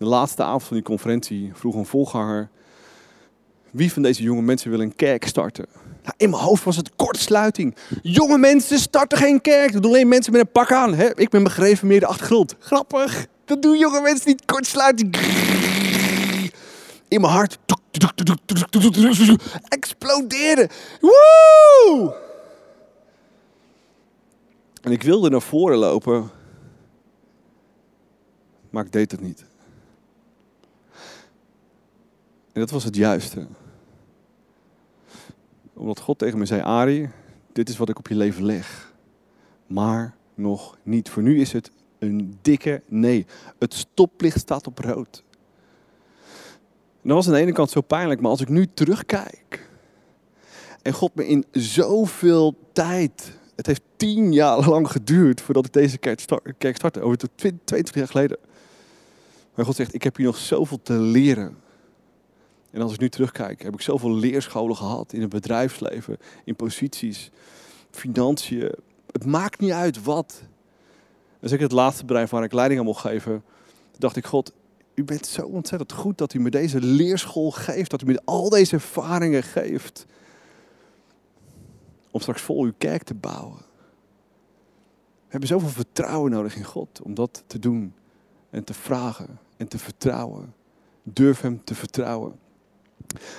de 0.02 0.08
laatste 0.08 0.44
avond 0.44 0.64
van 0.64 0.76
die 0.76 0.86
conferentie 0.86 1.52
vroeg 1.54 1.76
een 1.76 1.86
volganger: 1.86 2.50
wie 3.72 3.94
van 3.94 4.02
deze 4.02 4.24
jonge 4.24 4.42
mensen 4.42 4.70
wil 4.70 4.80
een 4.80 4.96
kerk 4.96 5.26
starten? 5.26 5.66
Nou, 6.04 6.14
in 6.18 6.30
mijn 6.30 6.42
hoofd 6.42 6.64
was 6.64 6.76
het 6.76 6.96
kortsluiting. 6.96 7.76
Jonge 8.02 8.38
mensen 8.38 8.80
starten 8.80 9.18
geen 9.18 9.42
kerk. 9.42 9.74
Dat 9.74 9.82
doen 9.82 9.92
alleen 9.92 10.08
mensen 10.08 10.32
met 10.32 10.42
een 10.42 10.52
pak 10.52 10.72
aan. 10.72 10.94
Hè? 10.94 11.18
Ik 11.18 11.30
ben 11.30 11.44
begrepen 11.44 11.88
meer 11.88 12.00
de 12.00 12.06
achtergrond. 12.06 12.56
Grappig. 12.60 13.28
Dat 13.46 13.62
doen 13.62 13.78
jonge 13.78 14.02
mensen 14.02 14.30
niet. 14.30 14.46
Kortsluiting. 14.46 15.16
In 17.08 17.22
mijn 17.22 17.34
hart. 17.34 17.58
Explodeerde. 19.68 20.70
Woe! 21.02 22.16
En 24.82 24.92
ik 24.92 25.04
wilde 25.04 25.30
naar 25.30 25.42
voren 25.42 25.78
lopen. 25.78 26.30
Maar 28.70 28.86
ik 28.86 28.92
deed 28.92 29.12
het 29.12 29.22
niet. 29.22 29.46
En 32.54 32.60
dat 32.60 32.70
was 32.70 32.84
het 32.84 32.96
juiste. 32.96 33.48
Omdat 35.82 36.00
God 36.00 36.18
tegen 36.18 36.38
me 36.38 36.46
zei, 36.46 36.62
Ari, 36.62 37.10
dit 37.54 37.70
is 37.70 37.78
wat 37.78 37.90
ik 37.90 37.98
op 37.98 38.08
je 38.08 38.16
leven 38.16 38.46
leg. 38.46 38.94
Maar 39.68 40.16
nog 40.36 40.78
niet. 40.84 41.10
Voor 41.10 41.24
nu 41.24 41.40
is 41.40 41.52
het 41.52 41.72
een 42.00 42.38
dikke 42.42 42.82
nee. 42.88 43.26
Het 43.60 43.74
stoplicht 43.74 44.40
staat 44.40 44.68
op 44.68 44.80
rood. 44.80 45.24
En 47.02 47.08
dat 47.08 47.16
was 47.16 47.28
aan 47.28 47.34
de 47.34 47.40
ene 47.40 47.52
kant 47.52 47.70
zo 47.70 47.82
pijnlijk, 47.82 48.22
maar 48.22 48.32
als 48.32 48.42
ik 48.42 48.50
nu 48.50 48.68
terugkijk 48.74 49.70
en 50.82 50.94
God 50.94 51.16
me 51.16 51.28
in 51.28 51.46
zoveel 51.52 52.56
tijd, 52.72 53.38
het 53.56 53.66
heeft 53.66 53.82
tien 53.96 54.34
jaar 54.34 54.70
lang 54.70 54.92
geduurd 54.92 55.42
voordat 55.42 55.66
ik 55.66 55.74
deze 55.74 55.98
kerk 56.58 56.76
startte, 56.76 57.02
over 57.02 57.18
22 57.36 57.96
jaar 57.96 58.08
geleden. 58.08 58.38
Maar 59.56 59.66
God 59.66 59.76
zegt, 59.76 59.94
ik 59.94 60.04
heb 60.04 60.16
hier 60.16 60.26
nog 60.26 60.38
zoveel 60.38 60.80
te 60.84 60.94
leren. 60.94 61.58
En 62.72 62.82
als 62.82 62.94
ik 62.94 63.00
nu 63.00 63.10
terugkijk, 63.10 63.62
heb 63.64 63.74
ik 63.74 63.82
zoveel 63.82 64.16
leerscholen 64.16 64.76
gehad 64.76 65.14
in 65.14 65.22
het 65.22 65.30
bedrijfsleven, 65.30 66.18
in 66.46 66.56
posities, 66.56 67.32
financiën. 67.92 68.76
Het 69.12 69.26
maakt 69.26 69.60
niet 69.60 69.72
uit 69.72 70.04
wat. 70.04 70.42
En 71.40 71.50
zeker 71.50 71.64
het 71.64 71.74
laatste 71.74 72.06
bedrijf 72.06 72.30
waar 72.30 72.44
ik 72.44 72.54
leiding 72.54 72.80
aan 72.80 72.86
mocht 72.86 73.02
geven, 73.02 73.44
dacht 73.98 74.16
ik, 74.16 74.26
God, 74.26 74.54
u 74.94 75.04
bent 75.04 75.26
zo 75.26 75.46
ontzettend 75.46 75.92
goed 75.92 76.18
dat 76.18 76.34
u 76.34 76.40
me 76.40 76.50
deze 76.50 76.82
leerschool 76.82 77.52
geeft, 77.52 77.92
dat 77.92 78.02
u 78.02 78.06
me 78.06 78.22
al 78.26 78.50
deze 78.50 78.76
ervaringen 78.76 79.44
geeft. 79.44 80.06
Om 82.12 82.20
straks 82.20 82.42
vol 82.42 82.64
uw 82.64 82.74
kerk 82.78 83.04
te 83.04 83.14
bouwen. 83.14 83.58
We 85.32 85.38
hebben 85.38 85.50
zoveel 85.50 85.70
vertrouwen 85.70 86.32
nodig 86.32 86.56
in 86.56 86.64
God 86.64 87.02
om 87.02 87.14
dat 87.14 87.44
te 87.48 87.60
doen 87.60 87.94
en 88.50 88.64
te 88.64 88.74
vragen 88.74 89.40
en 89.58 89.68
te 89.68 89.78
vertrouwen. 89.78 90.54
Durf 91.04 91.42
Hem 91.42 91.64
te 91.64 91.76
vertrouwen. 91.76 92.40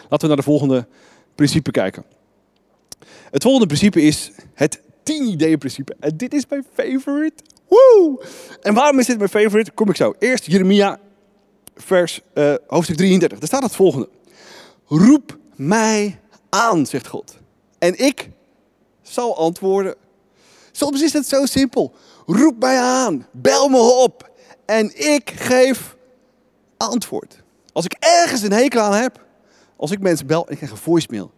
Laten 0.00 0.20
we 0.20 0.26
naar 0.26 0.36
de 0.36 0.42
volgende 0.42 0.86
principe 1.34 1.70
kijken. 1.70 2.04
Het 3.30 3.42
volgende 3.42 3.66
principe 3.66 4.02
is 4.02 4.30
het 4.54 4.80
10 5.02 5.28
ideeën 5.28 5.58
principe. 5.58 5.96
En 6.00 6.16
dit 6.16 6.34
is 6.34 6.46
mijn 6.48 6.64
favorite. 6.74 7.42
Woe! 7.68 8.24
En 8.62 8.74
waarom 8.74 8.98
is 8.98 9.06
dit 9.06 9.18
mijn 9.18 9.30
favorite? 9.30 9.70
Kom 9.70 9.88
ik 9.88 9.96
zo. 9.96 10.14
Eerst 10.18 10.46
Jeremia, 10.46 10.98
vers, 11.76 12.20
uh, 12.34 12.54
hoofdstuk 12.66 12.96
33. 12.96 13.38
Daar 13.38 13.48
staat 13.48 13.62
het 13.62 13.74
volgende. 13.74 14.08
Roep 14.86 15.38
mij 15.56 16.20
aan, 16.48 16.86
zegt 16.86 17.06
God. 17.06 17.36
En 17.78 17.98
ik 17.98 18.30
zal 19.02 19.36
antwoorden. 19.36 19.94
Soms 20.72 21.02
is 21.02 21.12
het 21.12 21.26
zo 21.26 21.46
simpel. 21.46 21.94
Roep 22.26 22.58
mij 22.58 22.78
aan. 22.78 23.26
Bel 23.30 23.68
me 23.68 23.78
op. 23.78 24.30
En 24.66 25.14
ik 25.14 25.30
geef 25.30 25.96
antwoord. 26.76 27.42
Als 27.72 27.84
ik 27.84 27.96
ergens 27.98 28.42
een 28.42 28.52
hekel 28.52 28.80
aan 28.80 28.94
heb, 28.94 29.21
als 29.82 29.90
ik 29.90 30.00
mensen 30.00 30.26
bel 30.26 30.46
en 30.46 30.50
ik 30.50 30.56
krijg 30.56 30.72
een 30.72 30.76
voicemail. 30.76 31.30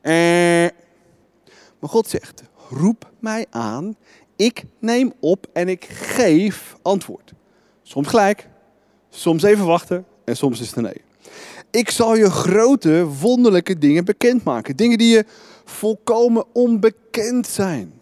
Eh. 0.00 0.12
Maar 1.78 1.90
God 1.90 2.08
zegt, 2.08 2.42
roep 2.68 3.10
mij 3.18 3.46
aan, 3.50 3.96
ik 4.36 4.64
neem 4.78 5.12
op 5.20 5.46
en 5.52 5.68
ik 5.68 5.84
geef 5.84 6.76
antwoord. 6.82 7.32
Soms 7.82 8.08
gelijk, 8.08 8.48
soms 9.10 9.42
even 9.42 9.66
wachten 9.66 10.04
en 10.24 10.36
soms 10.36 10.60
is 10.60 10.66
het 10.66 10.76
een 10.76 10.82
nee. 10.82 11.02
Ik 11.70 11.90
zal 11.90 12.16
je 12.16 12.30
grote, 12.30 13.06
wonderlijke 13.06 13.78
dingen 13.78 14.04
bekendmaken. 14.04 14.76
Dingen 14.76 14.98
die 14.98 15.14
je 15.14 15.24
volkomen 15.64 16.44
onbekend 16.52 17.46
zijn. 17.46 17.92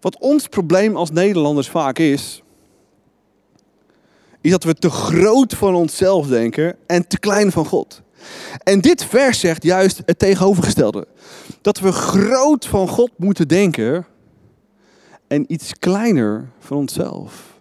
Wat 0.00 0.18
ons 0.18 0.48
probleem 0.48 0.96
als 0.96 1.10
Nederlanders 1.10 1.68
vaak 1.68 1.98
is, 1.98 2.42
is 4.40 4.50
dat 4.50 4.64
we 4.64 4.74
te 4.74 4.90
groot 4.90 5.54
van 5.54 5.74
onszelf 5.74 6.26
denken 6.26 6.76
en 6.86 7.06
te 7.06 7.18
klein 7.18 7.52
van 7.52 7.64
God. 7.64 8.02
En 8.62 8.80
dit 8.80 9.04
vers 9.04 9.40
zegt 9.40 9.62
juist 9.62 10.02
het 10.04 10.18
tegenovergestelde. 10.18 11.06
Dat 11.60 11.78
we 11.78 11.92
groot 11.92 12.66
van 12.66 12.88
God 12.88 13.10
moeten 13.16 13.48
denken 13.48 14.06
en 15.28 15.52
iets 15.52 15.72
kleiner 15.78 16.50
van 16.58 16.76
onszelf. 16.76 17.58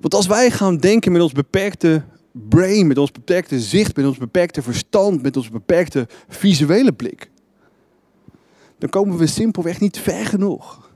Want 0.00 0.14
als 0.14 0.26
wij 0.26 0.50
gaan 0.50 0.76
denken 0.76 1.12
met 1.12 1.22
ons 1.22 1.32
beperkte 1.32 2.04
brain, 2.32 2.86
met 2.86 2.98
ons 2.98 3.12
beperkte 3.12 3.60
zicht, 3.60 3.96
met 3.96 4.06
ons 4.06 4.18
beperkte 4.18 4.62
verstand, 4.62 5.22
met 5.22 5.36
ons 5.36 5.50
beperkte 5.50 6.06
visuele 6.28 6.92
blik, 6.92 7.30
dan 8.78 8.88
komen 8.88 9.16
we 9.16 9.26
simpelweg 9.26 9.80
niet 9.80 9.98
ver 9.98 10.26
genoeg. 10.26 10.90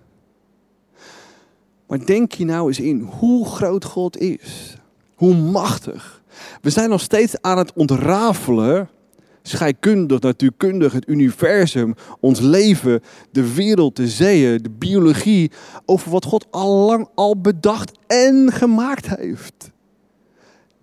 Maar 1.89 2.07
denk 2.07 2.33
je 2.33 2.45
nou 2.45 2.69
eens 2.69 2.81
in 2.81 3.01
hoe 3.01 3.47
groot 3.47 3.85
God 3.85 4.19
is. 4.19 4.77
Hoe 5.15 5.35
machtig. 5.35 6.23
We 6.61 6.71
zijn 6.71 6.91
nog 6.91 7.01
steeds 7.01 7.41
aan 7.41 7.59
het 7.59 7.73
ontrafelen, 7.73 8.89
scheikundig, 9.43 10.21
natuurkundig, 10.21 10.93
het 10.93 11.09
universum, 11.09 11.95
ons 12.21 12.41
leven, 12.41 13.01
de 13.31 13.55
wereld, 13.55 13.97
de 13.97 14.09
zeeën, 14.09 14.63
de 14.63 14.71
biologie, 14.71 15.51
over 15.85 16.11
wat 16.11 16.25
God 16.25 16.47
al 16.51 16.87
lang 16.87 17.09
al 17.15 17.41
bedacht 17.41 17.99
en 18.07 18.53
gemaakt 18.53 19.17
heeft. 19.17 19.71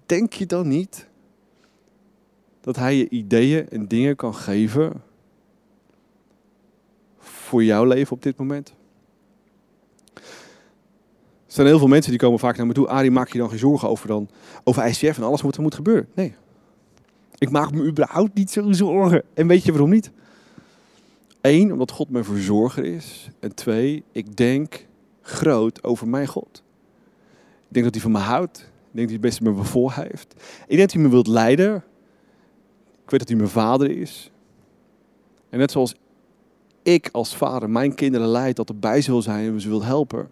Denk 0.05 0.33
je 0.33 0.45
dan 0.45 0.67
niet 0.67 1.07
dat 2.61 2.75
Hij 2.75 2.95
je 2.95 3.09
ideeën 3.09 3.69
en 3.69 3.87
dingen 3.87 4.15
kan 4.15 4.35
geven 4.35 5.01
voor 7.17 7.63
jouw 7.63 7.85
leven 7.85 8.11
op 8.11 8.23
dit 8.23 8.37
moment? 8.37 8.73
Er 11.55 11.61
zijn 11.61 11.73
heel 11.73 11.83
veel 11.83 11.93
mensen 11.93 12.11
die 12.11 12.19
komen 12.19 12.39
vaak 12.39 12.57
naar 12.57 12.67
me 12.67 12.73
toe. 12.73 12.87
Arie, 12.87 13.11
maak 13.11 13.31
je 13.31 13.37
dan 13.37 13.49
geen 13.49 13.59
zorgen 13.59 13.89
over, 13.89 14.07
dan, 14.07 14.29
over 14.63 14.87
ICF 14.87 15.17
en 15.17 15.23
alles 15.23 15.41
wat 15.41 15.55
er 15.55 15.61
moet 15.61 15.75
gebeuren? 15.75 16.07
Nee. 16.13 16.35
Ik 17.37 17.49
maak 17.49 17.71
me 17.71 17.83
überhaupt 17.83 18.33
niet 18.33 18.51
zo 18.51 18.71
zorgen. 18.71 19.23
En 19.33 19.47
weet 19.47 19.63
je 19.63 19.71
waarom 19.71 19.89
niet? 19.89 20.11
Eén, 21.41 21.71
omdat 21.71 21.91
God 21.91 22.09
mijn 22.09 22.23
verzorger 22.23 22.83
is. 22.83 23.29
En 23.39 23.55
twee, 23.55 24.03
ik 24.11 24.35
denk 24.35 24.85
groot 25.21 25.83
over 25.83 26.07
mijn 26.07 26.27
God. 26.27 26.63
Ik 27.67 27.73
denk 27.73 27.85
dat 27.85 27.93
hij 27.93 28.03
van 28.03 28.11
me 28.11 28.19
houdt. 28.19 28.57
Ik 28.57 28.65
denk 28.91 29.09
dat 29.09 29.09
hij 29.09 29.13
het 29.13 29.21
beste 29.21 29.43
met 29.43 29.55
me 29.55 29.63
voor 29.63 29.93
heeft. 29.93 30.33
Ik 30.61 30.67
denk 30.67 30.79
dat 30.79 30.91
hij 30.91 31.01
me 31.01 31.09
wilt 31.09 31.27
leiden. 31.27 31.75
Ik 33.03 33.09
weet 33.09 33.19
dat 33.19 33.27
hij 33.27 33.37
mijn 33.37 33.49
vader 33.49 33.91
is. 33.97 34.31
En 35.49 35.59
net 35.59 35.71
zoals 35.71 35.95
ik 36.83 37.09
als 37.11 37.35
vader 37.35 37.69
mijn 37.69 37.95
kinderen 37.95 38.27
leid, 38.27 38.55
dat 38.55 38.69
erbij 38.69 39.01
zal 39.01 39.21
zijn 39.21 39.53
en 39.53 39.61
ze 39.61 39.69
wil 39.69 39.83
helpen 39.83 40.29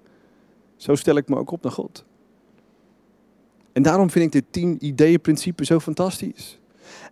zo 0.76 0.96
stel 0.96 1.16
ik 1.16 1.30
me 1.30 1.36
ook 1.36 1.52
op 1.52 1.64
naar 1.64 1.72
God. 1.72 2.06
En 3.74 3.82
daarom 3.82 4.10
vind 4.10 4.26
ik 4.26 4.32
dit 4.32 4.52
tien 4.52 4.86
ideeën 4.86 5.22
principe 5.22 5.66
zo 5.66 5.80
fantastisch. 5.80 6.60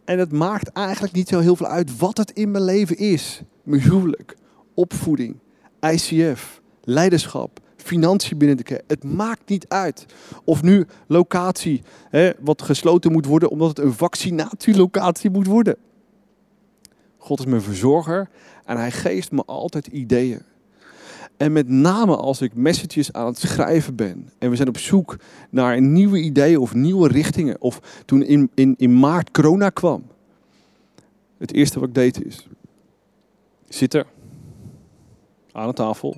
En 0.06 0.20
het 0.20 0.32
maakt 0.32 0.72
eigenlijk 0.72 1.14
niet 1.14 1.28
zo 1.28 1.40
heel 1.40 1.56
veel 1.56 1.68
uit 1.68 1.98
wat 1.98 2.18
het 2.18 2.32
in 2.32 2.52
mijn 2.52 2.64
leven 2.64 2.98
is. 2.98 3.42
Mijn 3.64 3.82
huwelijk, 3.82 4.38
opvoeding, 4.74 5.40
ICF, 5.80 6.62
leiderschap, 6.84 7.60
financiën 7.76 8.38
binnen 8.38 8.58
de 8.58 8.64
kerk. 8.64 8.84
Het 8.88 9.04
maakt 9.04 9.50
niet 9.50 9.68
uit. 9.68 10.06
Of 10.44 10.62
nu 10.62 10.86
locatie, 11.08 11.82
hè, 12.10 12.32
wat 12.40 12.62
gesloten 12.62 13.12
moet 13.12 13.26
worden 13.26 13.50
omdat 13.50 13.68
het 13.68 13.80
een 13.80 13.94
vaccinatielocatie 13.94 15.30
moet 15.30 15.48
worden. 15.48 15.76
God 17.18 17.40
is 17.40 17.46
mijn 17.46 17.62
verzorger 17.62 18.30
en 18.66 18.78
hij 18.78 18.92
geeft 18.92 19.32
me 19.32 19.44
altijd 19.46 19.88
ideeën. 19.88 20.42
En 21.42 21.52
met 21.52 21.70
name 21.70 22.16
als 22.16 22.42
ik 22.42 22.54
messages 22.54 23.14
aan 23.14 23.26
het 23.26 23.40
schrijven 23.40 23.96
ben 23.96 24.30
en 24.38 24.50
we 24.50 24.56
zijn 24.56 24.68
op 24.68 24.78
zoek 24.78 25.16
naar 25.50 25.82
nieuwe 25.82 26.20
ideeën 26.20 26.58
of 26.58 26.74
nieuwe 26.74 27.08
richtingen. 27.08 27.62
Of 27.62 28.04
toen 28.06 28.24
in, 28.24 28.52
in, 28.54 28.76
in 28.78 29.00
maart 29.00 29.32
corona 29.32 29.70
kwam. 29.70 30.08
Het 31.38 31.54
eerste 31.54 31.80
wat 31.80 31.88
ik 31.88 31.94
deed 31.94 32.26
is 32.26 32.48
zitten 33.70 34.06
aan 35.52 35.68
de 35.68 35.74
tafel. 35.74 36.16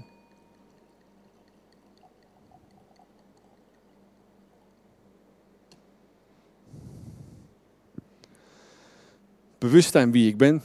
Bewust 9.57 9.91
zijn 9.91 10.11
wie 10.11 10.27
ik 10.27 10.37
ben. 10.37 10.61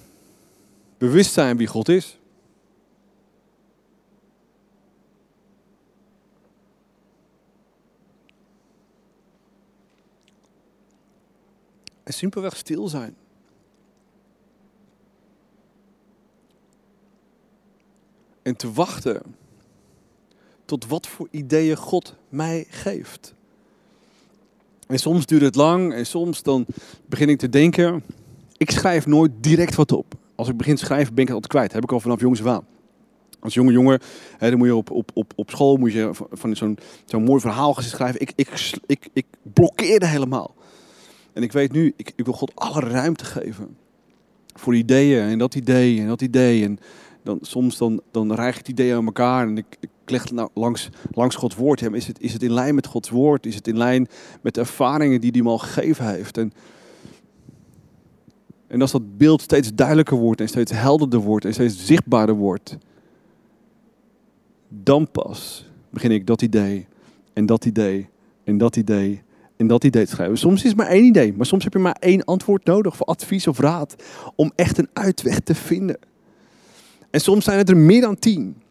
Bewust 0.97 1.33
zijn 1.33 1.57
wie 1.57 1.67
God 1.67 1.89
is. 1.89 2.18
En 12.09 12.15
simpelweg 12.15 12.57
stil 12.57 12.89
zijn. 12.89 13.15
En 18.43 18.57
te 18.57 18.73
wachten 18.73 19.23
tot 20.65 20.87
wat 20.87 21.07
voor 21.07 21.29
ideeën 21.31 21.77
God 21.77 22.15
mij 22.29 22.67
geeft. 22.69 23.35
En 24.87 24.99
soms 24.99 25.27
duurt 25.27 25.43
het 25.43 25.55
lang 25.55 25.93
en 25.93 26.07
soms 26.07 26.43
dan 26.43 26.67
begin 27.07 27.29
ik 27.29 27.39
te 27.39 27.49
denken. 27.49 28.03
Ik 28.57 28.71
schrijf 28.71 29.07
nooit 29.07 29.33
direct 29.41 29.75
wat 29.75 29.93
op. 29.93 30.15
Als 30.35 30.49
ik 30.49 30.57
begin 30.57 30.77
te 30.77 30.85
schrijven 30.85 31.15
ben 31.15 31.23
ik 31.23 31.29
het 31.29 31.37
altijd 31.37 31.53
kwijt. 31.53 31.73
heb 31.73 31.83
ik 31.83 31.93
al 31.93 32.01
vanaf 32.01 32.21
jongs 32.21 32.41
af 32.41 32.47
aan. 32.47 32.67
Als 33.41 33.55
jonge 33.55 33.73
jongen, 33.73 34.01
hè, 34.39 34.49
dan 34.49 34.59
moet 34.59 34.67
je 34.67 34.77
op, 34.77 34.91
op, 34.91 35.11
op, 35.15 35.33
op 35.37 35.51
school 35.51 35.77
moet 35.77 35.93
je 35.93 36.11
van 36.31 36.57
zo'n 36.57 36.79
zo'n 37.05 37.23
mooi 37.23 37.41
verhaal 37.41 37.75
gaan 37.75 37.83
schrijven. 37.85 38.21
Ik, 38.21 38.33
ik, 38.35 38.77
ik, 38.87 39.09
ik 39.13 39.27
blokkeerde 39.43 40.07
helemaal. 40.07 40.57
En 41.39 41.45
ik 41.45 41.53
weet 41.53 41.73
nu, 41.73 41.93
ik, 41.97 42.13
ik 42.17 42.25
wil 42.25 42.35
God 42.35 42.53
alle 42.55 42.81
ruimte 42.81 43.25
geven. 43.25 43.77
Voor 44.55 44.75
ideeën 44.75 45.29
en 45.29 45.39
dat 45.39 45.55
idee 45.55 46.01
en 46.01 46.07
dat 46.07 46.21
idee. 46.21 46.65
En 46.65 46.79
dan, 47.23 47.39
soms 47.43 47.79
dan, 47.79 48.01
dan 48.11 48.35
rijg 48.35 48.59
ik 48.59 48.69
ideeën 48.69 48.97
aan 48.97 49.05
elkaar 49.05 49.47
en 49.47 49.57
ik, 49.57 49.77
ik 49.81 49.91
leg 50.07 50.23
het 50.23 50.33
nou 50.33 50.49
langs, 50.55 50.89
langs 51.11 51.37
Gods 51.37 51.57
woord. 51.57 51.83
Is, 51.83 52.07
het, 52.07 52.21
is 52.21 52.33
het 52.33 52.43
in 52.43 52.53
lijn 52.53 52.75
met 52.75 52.87
Gods 52.87 53.11
woord? 53.11 53.47
Is 53.47 53.55
het 53.55 53.69
in 53.69 53.77
lijn 53.77 54.09
met 54.41 54.55
de 54.55 54.61
ervaringen 54.61 55.21
die 55.21 55.31
hij 55.31 55.43
me 55.43 55.49
al 55.49 55.59
gegeven 55.59 56.09
heeft? 56.09 56.39
En, 56.39 56.53
en 58.67 58.81
als 58.81 58.91
dat 58.91 59.19
beeld 59.19 59.43
steeds 59.43 59.75
duidelijker 59.75 60.17
wordt 60.17 60.41
en 60.41 60.49
steeds 60.49 60.73
helderder 60.73 61.21
wordt 61.21 61.45
en 61.45 61.53
steeds 61.53 61.87
zichtbaarder 61.87 62.35
wordt, 62.35 62.79
dan 64.69 65.11
pas 65.11 65.71
begin 65.91 66.11
ik 66.11 66.27
dat 66.27 66.43
idee 66.43 66.87
en 67.33 67.47
dat 67.47 67.65
idee 67.65 68.09
en 68.45 68.59
dat 68.59 68.77
idee 68.77 69.23
en 69.59 69.67
dat 69.67 69.85
idee 69.85 70.05
te 70.05 70.11
schrijven. 70.11 70.39
Soms 70.39 70.65
is 70.65 70.75
maar 70.75 70.87
één 70.87 71.05
idee, 71.05 71.33
maar 71.33 71.47
soms 71.47 71.65
heb 71.65 71.73
je 71.73 71.79
maar 71.79 71.97
één 72.01 72.25
antwoord 72.25 72.65
nodig 72.65 72.97
voor 72.97 73.07
advies 73.07 73.47
of 73.47 73.59
raad 73.59 73.95
om 74.35 74.53
echt 74.55 74.79
een 74.79 74.89
uitweg 74.93 75.41
te 75.41 75.55
vinden. 75.55 75.99
En 77.11 77.21
soms 77.21 77.45
zijn 77.45 77.59
het 77.59 77.69
er 77.69 77.77
meer 77.77 78.01
dan 78.01 78.19
tien. 78.19 78.63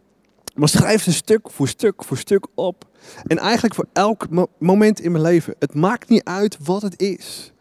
Maar 0.55 0.69
schrijf 0.69 1.03
ze 1.03 1.13
stuk 1.13 1.51
voor 1.51 1.67
stuk 1.67 2.03
voor 2.03 2.17
stuk 2.17 2.47
op. 2.55 2.85
En 3.23 3.37
eigenlijk 3.37 3.75
voor 3.75 3.87
elk 3.93 4.27
moment 4.57 4.99
in 4.99 5.11
mijn 5.11 5.23
leven. 5.23 5.55
Het 5.59 5.73
maakt 5.73 6.09
niet 6.09 6.23
uit 6.23 6.57
wat 6.63 6.81
het 6.81 7.01
is. 7.01 7.51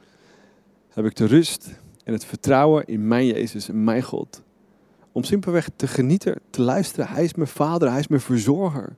Heb 0.88 1.04
ik 1.04 1.16
de 1.16 1.26
rust 1.26 1.68
en 2.04 2.12
het 2.12 2.24
vertrouwen 2.24 2.86
in 2.86 3.08
mijn 3.08 3.26
Jezus 3.26 3.68
en 3.68 3.84
mijn 3.84 4.02
God. 4.02 4.42
Om 5.12 5.24
simpelweg 5.24 5.68
te 5.76 5.86
genieten, 5.86 6.40
te 6.50 6.62
luisteren. 6.62 7.08
Hij 7.08 7.24
is 7.24 7.34
mijn 7.34 7.48
vader, 7.48 7.90
hij 7.90 7.98
is 7.98 8.08
mijn 8.08 8.20
verzorger. 8.20 8.96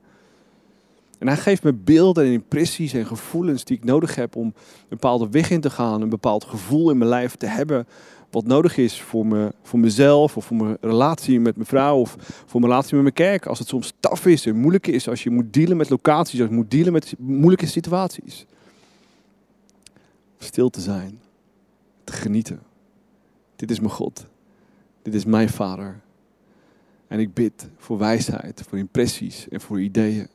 En 1.19 1.27
hij 1.27 1.37
geeft 1.37 1.63
me 1.63 1.73
beelden 1.73 2.25
en 2.25 2.31
impressies 2.31 2.93
en 2.93 3.05
gevoelens 3.05 3.63
die 3.63 3.77
ik 3.77 3.83
nodig 3.83 4.15
heb 4.15 4.35
om 4.35 4.45
een 4.45 4.53
bepaalde 4.89 5.29
weg 5.29 5.49
in 5.49 5.61
te 5.61 5.69
gaan. 5.69 6.01
Een 6.01 6.09
bepaald 6.09 6.43
gevoel 6.43 6.89
in 6.89 6.97
mijn 6.97 7.09
lijf 7.09 7.35
te 7.35 7.45
hebben 7.45 7.87
wat 8.31 8.45
nodig 8.45 8.77
is 8.77 9.01
voor, 9.01 9.25
me, 9.25 9.53
voor 9.63 9.79
mezelf 9.79 10.37
of 10.37 10.45
voor 10.45 10.57
mijn 10.57 10.77
relatie 10.81 11.39
met 11.39 11.55
mijn 11.55 11.67
vrouw 11.67 11.97
of 11.99 12.15
voor 12.45 12.59
mijn 12.59 12.71
relatie 12.71 12.93
met 12.93 13.01
mijn 13.01 13.13
kerk. 13.13 13.45
Als 13.45 13.59
het 13.59 13.67
soms 13.67 13.93
taf 13.99 14.25
is 14.25 14.45
en 14.45 14.55
moeilijk 14.55 14.87
is, 14.87 15.07
als 15.07 15.23
je 15.23 15.29
moet 15.29 15.53
dealen 15.53 15.77
met 15.77 15.89
locaties, 15.89 16.39
als 16.39 16.49
je 16.49 16.55
moet 16.55 16.71
dealen 16.71 16.93
met 16.93 17.15
moeilijke 17.17 17.65
situaties. 17.65 18.45
Stil 20.37 20.69
te 20.69 20.81
zijn, 20.81 21.21
te 22.03 22.13
genieten. 22.13 22.59
Dit 23.55 23.71
is 23.71 23.79
mijn 23.79 23.91
God. 23.91 24.25
Dit 25.01 25.13
is 25.13 25.25
mijn 25.25 25.49
Vader. 25.49 26.01
En 27.07 27.19
ik 27.19 27.33
bid 27.33 27.69
voor 27.77 27.97
wijsheid, 27.97 28.63
voor 28.67 28.77
impressies 28.77 29.47
en 29.49 29.61
voor 29.61 29.81
ideeën. 29.81 30.27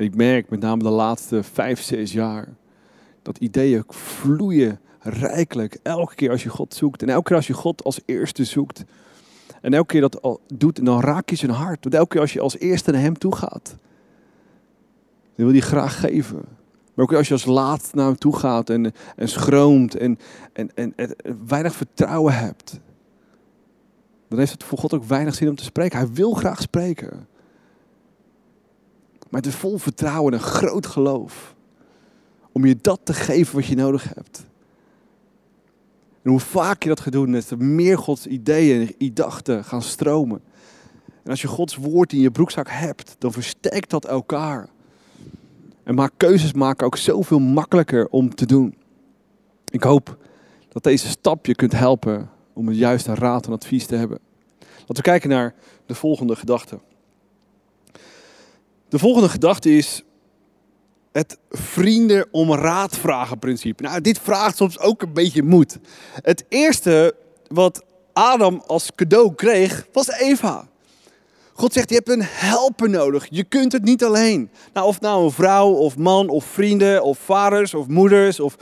En 0.00 0.06
ik 0.06 0.14
merk 0.14 0.50
met 0.50 0.60
name 0.60 0.82
de 0.82 0.88
laatste 0.88 1.42
vijf, 1.42 1.82
zes 1.82 2.12
jaar 2.12 2.48
dat 3.22 3.38
ideeën 3.38 3.84
vloeien 3.88 4.80
rijkelijk. 5.00 5.78
Elke 5.82 6.14
keer 6.14 6.30
als 6.30 6.42
je 6.42 6.48
God 6.48 6.74
zoekt. 6.74 7.02
En 7.02 7.08
elke 7.08 7.22
keer 7.22 7.36
als 7.36 7.46
je 7.46 7.52
God 7.52 7.84
als 7.84 8.00
eerste 8.04 8.44
zoekt. 8.44 8.84
En 9.60 9.74
elke 9.74 9.86
keer 9.86 10.00
dat 10.00 10.38
doet, 10.54 10.84
dan 10.84 11.00
raak 11.00 11.30
je 11.30 11.36
zijn 11.36 11.50
hart. 11.50 11.82
Want 11.82 11.94
elke 11.94 12.08
keer 12.08 12.20
als 12.20 12.32
je 12.32 12.40
als 12.40 12.58
eerste 12.58 12.90
naar 12.90 13.00
hem 13.00 13.18
toe 13.18 13.34
gaat. 13.36 13.76
Dan 15.34 15.46
wil 15.46 15.50
hij 15.50 15.60
graag 15.60 16.00
geven. 16.00 16.42
Maar 16.94 17.04
ook 17.04 17.12
als 17.12 17.28
je 17.28 17.34
als 17.34 17.44
laat 17.44 17.90
naar 17.94 18.06
hem 18.06 18.18
toe 18.18 18.36
gaat 18.36 18.70
en, 18.70 18.92
en 19.16 19.28
schroomt 19.28 19.96
en, 19.96 20.18
en, 20.52 20.70
en, 20.74 20.94
en, 20.96 21.16
weinig 21.46 21.74
vertrouwen 21.74 22.34
hebt. 22.34 22.80
Dan 24.28 24.38
heeft 24.38 24.52
het 24.52 24.64
voor 24.64 24.78
God 24.78 24.94
ook 24.94 25.04
weinig 25.04 25.34
zin 25.34 25.48
om 25.48 25.56
te 25.56 25.64
spreken. 25.64 25.98
Hij 25.98 26.12
wil 26.12 26.32
graag 26.32 26.60
spreken. 26.60 27.28
Maar 29.30 29.40
het 29.40 29.50
is 29.50 29.58
vol 29.58 29.78
vertrouwen 29.78 30.32
en 30.32 30.40
groot 30.40 30.86
geloof. 30.86 31.54
Om 32.52 32.66
je 32.66 32.76
dat 32.80 33.00
te 33.02 33.14
geven 33.14 33.54
wat 33.54 33.66
je 33.66 33.76
nodig 33.76 34.14
hebt. 34.14 34.46
En 36.22 36.30
hoe 36.30 36.40
vaak 36.40 36.82
je 36.82 36.88
dat 36.88 37.00
gaat 37.00 37.12
doen, 37.12 37.32
des 37.32 37.46
te 37.46 37.56
meer 37.56 37.98
Gods 37.98 38.26
ideeën 38.26 38.80
en 38.80 38.94
gedachten 38.98 39.64
gaan 39.64 39.82
stromen. 39.82 40.40
En 41.22 41.30
als 41.30 41.42
je 41.42 41.48
Gods 41.48 41.76
woord 41.76 42.12
in 42.12 42.20
je 42.20 42.30
broekzak 42.30 42.68
hebt, 42.70 43.16
dan 43.18 43.32
versterkt 43.32 43.90
dat 43.90 44.04
elkaar. 44.04 44.68
En 45.82 45.94
maakt 45.94 46.14
keuzes 46.16 46.52
maken 46.52 46.86
ook 46.86 46.96
zoveel 46.96 47.38
makkelijker 47.38 48.08
om 48.08 48.34
te 48.34 48.46
doen. 48.46 48.74
Ik 49.70 49.82
hoop 49.82 50.16
dat 50.68 50.82
deze 50.82 51.08
stap 51.08 51.46
je 51.46 51.54
kunt 51.54 51.72
helpen 51.72 52.30
om 52.52 52.66
het 52.66 52.76
juiste 52.76 53.14
raad 53.14 53.46
en 53.46 53.52
advies 53.52 53.86
te 53.86 53.96
hebben. 53.96 54.18
Laten 54.78 54.96
we 54.96 55.02
kijken 55.02 55.28
naar 55.28 55.54
de 55.86 55.94
volgende 55.94 56.36
gedachte. 56.36 56.78
De 58.90 58.98
volgende 58.98 59.28
gedachte 59.28 59.76
is 59.76 60.02
het 61.12 61.38
vrienden 61.50 62.26
om 62.30 62.54
raad 62.54 62.96
vragen 62.96 63.38
principe. 63.38 63.82
Nou, 63.82 64.00
dit 64.00 64.18
vraagt 64.18 64.56
soms 64.56 64.78
ook 64.78 65.02
een 65.02 65.12
beetje 65.12 65.42
moed. 65.42 65.78
Het 66.22 66.44
eerste 66.48 67.14
wat 67.48 67.84
Adam 68.12 68.62
als 68.66 68.90
cadeau 68.94 69.34
kreeg, 69.34 69.86
was 69.92 70.08
Eva. 70.08 70.68
God 71.52 71.72
zegt, 71.72 71.88
je 71.88 71.94
hebt 71.94 72.08
een 72.08 72.24
helper 72.24 72.90
nodig. 72.90 73.26
Je 73.30 73.44
kunt 73.44 73.72
het 73.72 73.84
niet 73.84 74.04
alleen. 74.04 74.50
Nou, 74.72 74.86
of 74.86 75.00
nou 75.00 75.24
een 75.24 75.30
vrouw 75.30 75.70
of 75.70 75.96
man 75.96 76.28
of 76.28 76.44
vrienden 76.44 77.02
of 77.02 77.18
vaders 77.18 77.74
of 77.74 77.86
moeders 77.86 78.40
of... 78.40 78.56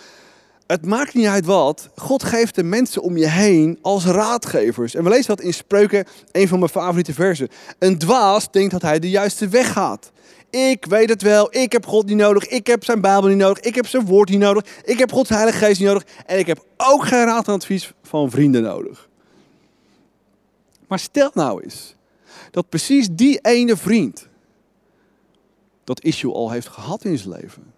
Het 0.66 0.86
maakt 0.86 1.14
niet 1.14 1.26
uit 1.26 1.44
wat. 1.44 1.88
God 1.96 2.22
geeft 2.22 2.54
de 2.54 2.62
mensen 2.62 3.02
om 3.02 3.16
je 3.16 3.28
heen 3.28 3.78
als 3.82 4.04
raadgevers. 4.04 4.94
En 4.94 5.04
we 5.04 5.10
lezen 5.10 5.36
dat 5.36 5.40
in 5.40 5.54
Spreuken, 5.54 6.04
een 6.32 6.48
van 6.48 6.58
mijn 6.58 6.70
favoriete 6.70 7.14
versen. 7.14 7.48
Een 7.78 7.98
dwaas 7.98 8.50
denkt 8.50 8.70
dat 8.70 8.82
hij 8.82 8.98
de 8.98 9.10
juiste 9.10 9.48
weg 9.48 9.72
gaat. 9.72 10.10
Ik 10.50 10.84
weet 10.84 11.08
het 11.08 11.22
wel. 11.22 11.56
Ik 11.56 11.72
heb 11.72 11.86
God 11.86 12.06
niet 12.06 12.16
nodig. 12.16 12.46
Ik 12.46 12.66
heb 12.66 12.84
zijn 12.84 13.00
Bijbel 13.00 13.28
niet 13.28 13.38
nodig. 13.38 13.60
Ik 13.60 13.74
heb 13.74 13.86
zijn 13.86 14.06
woord 14.06 14.28
niet 14.28 14.38
nodig. 14.38 14.64
Ik 14.84 14.98
heb 14.98 15.12
Gods 15.12 15.28
Heilige 15.28 15.58
Geest 15.58 15.78
niet 15.78 15.88
nodig. 15.88 16.06
En 16.26 16.38
ik 16.38 16.46
heb 16.46 16.64
ook 16.76 17.06
geen 17.06 17.24
raad 17.24 17.48
en 17.48 17.54
advies 17.54 17.92
van 18.02 18.30
vrienden 18.30 18.62
nodig. 18.62 19.08
Maar 20.88 20.98
stel 20.98 21.30
nou 21.34 21.62
eens 21.62 21.94
dat 22.50 22.68
precies 22.68 23.08
die 23.10 23.38
ene 23.38 23.76
vriend 23.76 24.28
dat 25.84 26.02
issue 26.02 26.32
al 26.32 26.50
heeft 26.50 26.68
gehad 26.68 27.04
in 27.04 27.18
zijn 27.18 27.40
leven. 27.40 27.72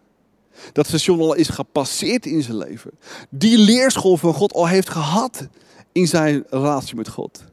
Dat 0.73 0.87
station 0.87 1.21
al 1.21 1.35
is 1.35 1.49
gepasseerd 1.49 2.27
in 2.27 2.43
zijn 2.43 2.57
leven. 2.57 2.91
Die 3.29 3.59
leerschool 3.59 4.17
van 4.17 4.35
God 4.35 4.53
al 4.53 4.69
heeft 4.69 4.89
gehad 4.89 5.49
in 5.93 6.07
zijn 6.09 6.45
relatie 6.49 6.97
met 6.97 7.09
God. 7.09 7.45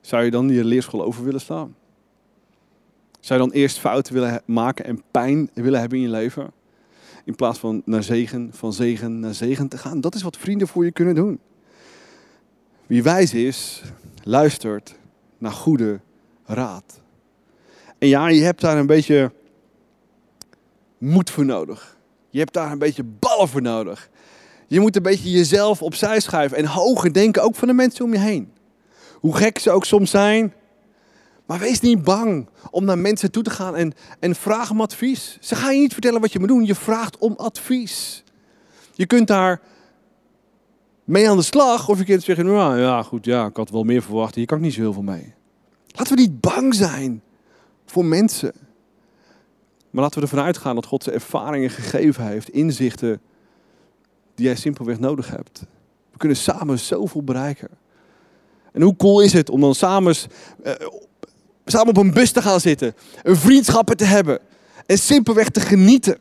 Zou 0.00 0.24
je 0.24 0.30
dan 0.30 0.46
die 0.46 0.64
leerschool 0.64 1.04
over 1.04 1.24
willen 1.24 1.40
staan? 1.40 1.74
Zou 3.26 3.40
je 3.40 3.46
dan 3.46 3.56
eerst 3.56 3.78
fouten 3.78 4.14
willen 4.14 4.42
maken 4.44 4.84
en 4.84 5.02
pijn 5.10 5.50
willen 5.54 5.80
hebben 5.80 5.98
in 5.98 6.04
je 6.04 6.10
leven? 6.10 6.52
In 7.24 7.34
plaats 7.34 7.58
van 7.58 7.82
naar 7.84 8.02
zegen, 8.02 8.50
van 8.52 8.72
zegen 8.72 9.20
naar 9.20 9.34
zegen 9.34 9.68
te 9.68 9.78
gaan. 9.78 10.00
Dat 10.00 10.14
is 10.14 10.22
wat 10.22 10.36
vrienden 10.36 10.68
voor 10.68 10.84
je 10.84 10.90
kunnen 10.90 11.14
doen. 11.14 11.40
Wie 12.86 13.02
wijs 13.02 13.34
is, 13.34 13.82
luistert 14.22 14.94
naar 15.38 15.52
goede 15.52 16.00
raad. 16.44 17.00
En 17.98 18.08
ja, 18.08 18.28
je 18.28 18.42
hebt 18.42 18.60
daar 18.60 18.78
een 18.78 18.86
beetje 18.86 19.32
moed 20.98 21.30
voor 21.30 21.44
nodig. 21.44 21.96
Je 22.30 22.38
hebt 22.38 22.52
daar 22.52 22.72
een 22.72 22.78
beetje 22.78 23.04
ballen 23.04 23.48
voor 23.48 23.62
nodig. 23.62 24.10
Je 24.66 24.80
moet 24.80 24.96
een 24.96 25.02
beetje 25.02 25.30
jezelf 25.30 25.82
opzij 25.82 26.20
schuiven 26.20 26.58
en 26.58 26.66
hoger 26.66 27.12
denken, 27.12 27.42
ook 27.42 27.54
van 27.54 27.68
de 27.68 27.74
mensen 27.74 28.04
om 28.04 28.12
je 28.12 28.18
heen. 28.18 28.52
Hoe 29.12 29.36
gek 29.36 29.58
ze 29.58 29.70
ook 29.70 29.84
soms 29.84 30.10
zijn, 30.10 30.54
maar 31.46 31.58
wees 31.58 31.80
niet 31.80 32.02
bang 32.02 32.48
om 32.70 32.84
naar 32.84 32.98
mensen 32.98 33.30
toe 33.30 33.42
te 33.42 33.50
gaan 33.50 33.76
en, 33.76 33.92
en 34.20 34.34
vraag 34.34 34.70
om 34.70 34.80
advies. 34.80 35.38
Ze 35.40 35.54
gaan 35.54 35.74
je 35.74 35.80
niet 35.80 35.92
vertellen 35.92 36.20
wat 36.20 36.32
je 36.32 36.38
moet 36.38 36.48
doen, 36.48 36.64
je 36.64 36.74
vraagt 36.74 37.18
om 37.18 37.34
advies. 37.36 38.24
Je 38.92 39.06
kunt 39.06 39.26
daar 39.26 39.60
mee 41.04 41.30
aan 41.30 41.36
de 41.36 41.42
slag 41.42 41.88
of 41.88 41.98
je 41.98 42.04
kunt 42.04 42.22
zeggen, 42.22 42.46
nou 42.46 42.80
ja 42.80 43.02
goed, 43.02 43.24
ja, 43.24 43.46
ik 43.46 43.56
had 43.56 43.70
wel 43.70 43.84
meer 43.84 44.02
verwacht, 44.02 44.34
hier 44.34 44.46
kan 44.46 44.56
ik 44.56 44.64
niet 44.64 44.74
zo 44.74 44.80
heel 44.80 44.92
veel 44.92 45.02
mee. 45.02 45.34
Laten 45.86 46.14
we 46.14 46.20
niet 46.20 46.40
bang 46.40 46.74
zijn 46.74 47.22
voor 47.86 48.04
mensen. 48.04 48.52
Maar 49.90 50.02
laten 50.02 50.20
we 50.20 50.26
ervan 50.26 50.44
uitgaan 50.44 50.74
dat 50.74 50.86
God 50.86 51.02
ze 51.02 51.10
ervaringen 51.10 51.70
gegeven 51.70 52.26
heeft, 52.26 52.48
inzichten 52.48 53.20
die 54.34 54.46
jij 54.46 54.56
simpelweg 54.56 54.98
nodig 54.98 55.30
hebt. 55.30 55.62
We 56.12 56.18
kunnen 56.18 56.36
samen 56.36 56.78
zoveel 56.78 57.22
bereiken. 57.22 57.68
En 58.72 58.82
hoe 58.82 58.96
cool 58.96 59.20
is 59.20 59.32
het 59.32 59.50
om 59.50 59.60
dan 59.60 59.74
samen 59.74 60.14
uh, 60.64 60.72
samen 61.66 61.88
op 61.88 61.96
een 61.96 62.12
bus 62.12 62.30
te 62.30 62.42
gaan 62.42 62.60
zitten, 62.60 62.94
een 63.22 63.36
vriendschappen 63.36 63.96
te 63.96 64.04
hebben 64.04 64.38
en 64.86 64.98
simpelweg 64.98 65.48
te 65.48 65.60
genieten 65.60 66.18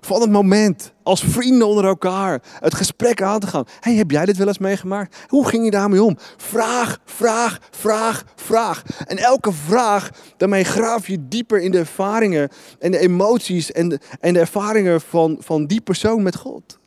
van 0.00 0.20
het 0.20 0.30
moment 0.30 0.92
als 1.02 1.24
vrienden 1.24 1.66
onder 1.66 1.84
elkaar, 1.84 2.42
het 2.60 2.74
gesprek 2.74 3.22
aan 3.22 3.40
te 3.40 3.46
gaan. 3.46 3.64
Hey, 3.80 3.94
heb 3.94 4.10
jij 4.10 4.24
dit 4.24 4.36
wel 4.36 4.46
eens 4.46 4.58
meegemaakt? 4.58 5.16
Hoe 5.28 5.48
ging 5.48 5.64
je 5.64 5.70
daarmee 5.70 6.02
om? 6.02 6.16
Vraag, 6.36 7.00
vraag, 7.04 7.60
vraag, 7.70 8.24
vraag. 8.36 8.82
En 9.06 9.18
elke 9.18 9.52
vraag, 9.52 10.10
daarmee 10.36 10.64
graaf 10.64 11.06
je 11.06 11.28
dieper 11.28 11.60
in 11.60 11.70
de 11.70 11.78
ervaringen 11.78 12.48
en 12.78 12.90
de 12.90 12.98
emoties 12.98 13.72
en 13.72 13.88
de, 13.88 14.00
en 14.20 14.32
de 14.32 14.40
ervaringen 14.40 15.00
van, 15.00 15.36
van 15.40 15.66
die 15.66 15.80
persoon 15.80 16.22
met 16.22 16.36
God. 16.36 16.78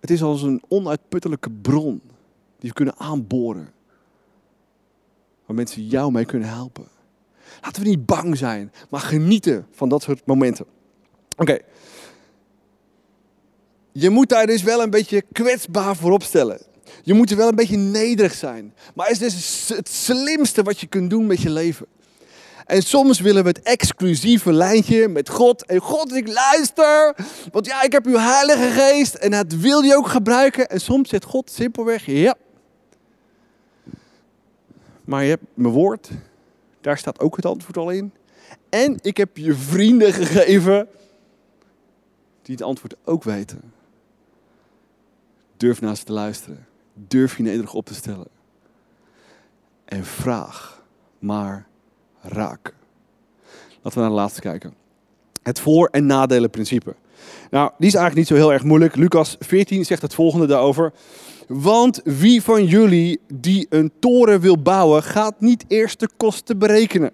Het 0.00 0.10
is 0.10 0.22
als 0.22 0.42
een 0.42 0.62
onuitputtelijke 0.68 1.50
bron 1.50 2.00
die 2.58 2.68
we 2.68 2.72
kunnen 2.72 2.98
aanboren 2.98 3.72
waar 5.48 5.56
mensen 5.56 5.86
jou 5.86 6.12
mee 6.12 6.24
kunnen 6.24 6.48
helpen. 6.48 6.88
Laten 7.62 7.82
we 7.82 7.88
niet 7.88 8.06
bang 8.06 8.36
zijn, 8.36 8.72
maar 8.90 9.00
genieten 9.00 9.66
van 9.72 9.88
dat 9.88 10.02
soort 10.02 10.26
momenten. 10.26 10.66
Oké. 11.36 11.58
Je 13.92 14.10
moet 14.10 14.28
daar 14.28 14.46
dus 14.46 14.62
wel 14.62 14.82
een 14.82 14.90
beetje 14.90 15.22
kwetsbaar 15.32 15.96
voor 15.96 16.12
opstellen. 16.12 16.60
Je 17.02 17.14
moet 17.14 17.30
wel 17.30 17.48
een 17.48 17.54
beetje 17.54 17.76
nederig 17.76 18.34
zijn. 18.34 18.74
Maar 18.94 19.08
het 19.08 19.22
is 19.22 19.68
het 19.74 19.88
slimste 19.88 20.62
wat 20.62 20.80
je 20.80 20.86
kunt 20.86 21.10
doen 21.10 21.26
met 21.26 21.40
je 21.40 21.50
leven. 21.50 21.86
En 22.66 22.82
soms 22.82 23.20
willen 23.20 23.42
we 23.42 23.48
het 23.48 23.62
exclusieve 23.62 24.52
lijntje 24.52 25.08
met 25.08 25.28
God. 25.28 25.66
En 25.66 25.78
God, 25.78 26.14
ik 26.14 26.28
luister. 26.28 27.16
Want 27.52 27.66
ja, 27.66 27.82
ik 27.82 27.92
heb 27.92 28.06
uw 28.06 28.18
Heilige 28.18 28.80
Geest. 28.80 29.14
En 29.14 29.30
dat 29.30 29.52
wil 29.52 29.80
je 29.80 29.96
ook 29.96 30.08
gebruiken. 30.08 30.68
En 30.68 30.80
soms 30.80 31.08
zegt 31.08 31.24
God 31.24 31.50
simpelweg, 31.50 32.06
ja. 32.06 32.34
Maar 35.08 35.22
je 35.22 35.28
hebt 35.28 35.44
mijn 35.54 35.72
woord. 35.72 36.10
Daar 36.80 36.98
staat 36.98 37.20
ook 37.20 37.36
het 37.36 37.46
antwoord 37.46 37.76
al 37.76 37.90
in. 37.90 38.12
En 38.68 38.98
ik 39.00 39.16
heb 39.16 39.36
je 39.36 39.54
vrienden 39.54 40.12
gegeven. 40.12 40.88
Die 42.42 42.54
het 42.54 42.64
antwoord 42.64 42.96
ook 43.04 43.24
weten. 43.24 43.72
Durf 45.56 45.80
naast 45.80 46.06
te 46.06 46.12
luisteren. 46.12 46.66
Durf 46.94 47.36
je 47.36 47.42
nederig 47.42 47.74
op 47.74 47.86
te 47.86 47.94
stellen. 47.94 48.26
En 49.84 50.04
vraag 50.04 50.84
maar 51.18 51.66
raak. 52.20 52.74
Laten 53.82 53.92
we 53.92 54.00
naar 54.00 54.08
de 54.08 54.14
laatste 54.14 54.40
kijken. 54.40 54.74
Het 55.42 55.60
voor- 55.60 55.88
en 55.88 56.06
nadelenprincipe. 56.06 56.94
Nou, 57.50 57.70
die 57.78 57.88
is 57.88 57.94
eigenlijk 57.94 58.14
niet 58.14 58.38
zo 58.38 58.44
heel 58.44 58.52
erg 58.52 58.64
moeilijk. 58.64 58.96
Lucas 58.96 59.36
14 59.38 59.84
zegt 59.84 60.02
het 60.02 60.14
volgende 60.14 60.46
daarover. 60.46 60.92
Want 61.48 62.00
wie 62.04 62.42
van 62.42 62.64
jullie 62.64 63.20
die 63.34 63.66
een 63.70 63.92
toren 64.00 64.40
wil 64.40 64.58
bouwen, 64.58 65.02
gaat 65.02 65.40
niet 65.40 65.64
eerst 65.68 66.00
de 66.00 66.08
kosten 66.16 66.58
berekenen. 66.58 67.10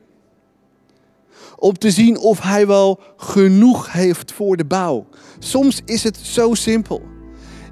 Om 1.56 1.78
te 1.78 1.90
zien 1.90 2.18
of 2.18 2.40
hij 2.40 2.66
wel 2.66 3.00
genoeg 3.16 3.92
heeft 3.92 4.32
voor 4.32 4.56
de 4.56 4.64
bouw. 4.64 5.06
Soms 5.38 5.80
is 5.84 6.02
het 6.02 6.16
zo 6.16 6.54
simpel. 6.54 7.02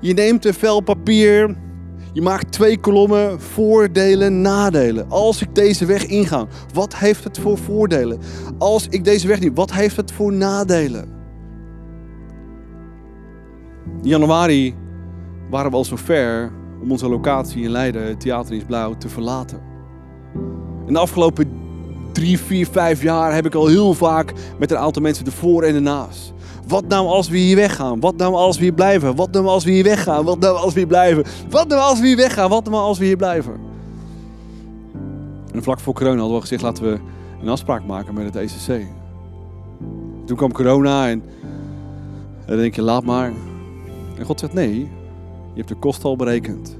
Je 0.01 0.15
neemt 0.15 0.45
een 0.45 0.55
vel 0.55 0.81
papier, 0.81 1.57
je 2.13 2.23
maakt 2.23 2.53
twee 2.53 2.79
kolommen, 2.79 3.41
voordelen, 3.41 4.41
nadelen. 4.41 5.11
Als 5.11 5.43
ik 5.43 5.55
deze 5.55 5.85
weg 5.85 6.07
inga, 6.07 6.47
wat 6.75 6.97
heeft 6.97 7.25
het 7.25 7.39
voor 7.39 7.59
voordelen? 7.59 8.21
Als 8.59 8.87
ik 8.89 9.05
deze 9.05 9.27
weg 9.27 9.41
niet, 9.41 9.53
wat 9.55 9.73
heeft 9.73 9.97
het 9.97 10.13
voor 10.13 10.33
nadelen? 10.33 11.22
In 14.03 14.09
januari 14.09 14.75
waren 15.51 15.71
we 15.71 15.77
al 15.77 15.85
zover 15.85 16.53
om 16.83 16.91
onze 16.91 17.09
locatie 17.09 17.63
in 17.63 17.71
Leiden, 17.71 18.19
Theater 18.19 18.55
in 18.55 18.67
Blauw, 18.67 18.97
te 18.99 19.09
verlaten. 19.09 19.61
In 20.87 20.93
de 20.93 20.99
afgelopen 20.99 21.51
drie, 22.13 22.39
vier, 22.39 22.67
vijf 22.67 23.03
jaar 23.03 23.35
heb 23.35 23.47
ik 23.47 23.55
al 23.55 23.67
heel 23.67 23.95
vaak 23.95 24.33
met 24.59 24.71
een 24.71 24.79
aantal 24.79 25.03
mensen 25.03 25.25
de 25.25 25.31
voor 25.31 25.63
en 25.63 25.75
de 25.75 25.81
naast. 25.81 26.33
Wat 26.67 26.89
nou 26.89 27.07
als 27.07 27.29
we 27.29 27.37
hier 27.37 27.57
weggaan? 27.57 28.01
Wat 28.01 28.17
nou 28.17 28.35
als 28.35 28.57
we 28.57 28.63
hier 28.63 28.73
blijven? 28.73 29.17
Wat 29.17 29.33
nou 29.33 29.47
als 29.47 29.65
we 29.65 29.71
hier 29.71 29.85
weggaan? 29.85 30.25
Wat 30.25 30.39
nou 30.39 30.57
als 30.57 30.73
we 30.73 30.79
hier 30.79 30.89
blijven? 30.89 31.25
Wat 31.51 31.69
nou 31.69 31.81
als 31.81 32.01
we 32.01 32.07
hier 32.07 32.17
weggaan? 32.17 32.49
Wat 32.49 32.65
nou 32.65 32.77
als 32.77 32.99
we 32.99 33.05
hier 33.05 33.17
blijven? 33.17 33.53
En 35.53 35.63
vlak 35.63 35.81
voor 35.81 35.95
corona 35.95 36.19
hadden 36.19 36.35
we 36.35 36.41
gezegd, 36.41 36.63
laten 36.63 36.85
we 36.85 36.99
een 37.43 37.49
afspraak 37.49 37.85
maken 37.87 38.15
met 38.15 38.25
het 38.25 38.37
ECC. 38.37 38.87
Toen 40.25 40.37
kwam 40.37 40.53
corona 40.53 41.09
en 41.09 41.23
dan 42.47 42.57
denk 42.57 42.75
je, 42.75 42.83
laat 42.83 43.05
maar. 43.05 43.33
En 44.23 44.29
God 44.29 44.41
zegt, 44.41 44.53
nee, 44.53 44.79
je 44.79 45.57
hebt 45.57 45.69
de 45.69 45.75
kost 45.75 46.05
al 46.05 46.17
berekend. 46.17 46.77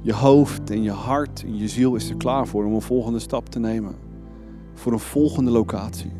Je 0.00 0.12
hoofd 0.12 0.70
en 0.70 0.82
je 0.82 0.90
hart 0.90 1.42
en 1.42 1.56
je 1.56 1.68
ziel 1.68 1.94
is 1.94 2.08
er 2.08 2.16
klaar 2.16 2.46
voor 2.46 2.64
om 2.64 2.74
een 2.74 2.82
volgende 2.82 3.18
stap 3.18 3.48
te 3.48 3.58
nemen. 3.58 3.94
Voor 4.74 4.92
een 4.92 4.98
volgende 4.98 5.50
locatie. 5.50 6.10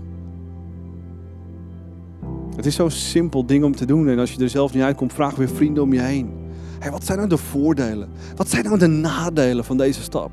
Het 2.57 2.67
is 2.67 2.75
zo'n 2.75 2.91
simpel 2.91 3.47
ding 3.47 3.65
om 3.65 3.77
te 3.77 3.85
doen. 3.85 4.09
En 4.09 4.19
als 4.19 4.33
je 4.33 4.43
er 4.43 4.49
zelf 4.49 4.75
niet 4.75 4.83
uitkomt, 4.83 5.13
vraag 5.13 5.35
weer 5.35 5.49
vrienden 5.49 5.83
om 5.83 5.93
je 5.93 6.01
heen. 6.01 6.31
Hey, 6.79 6.91
wat 6.91 7.05
zijn 7.05 7.19
nou 7.19 7.31
de 7.31 7.37
voordelen? 7.37 8.09
Wat 8.37 8.49
zijn 8.49 8.65
nou 8.65 8.79
de 8.79 8.87
nadelen 8.87 9.65
van 9.65 9.77
deze 9.77 10.03
stap? 10.03 10.31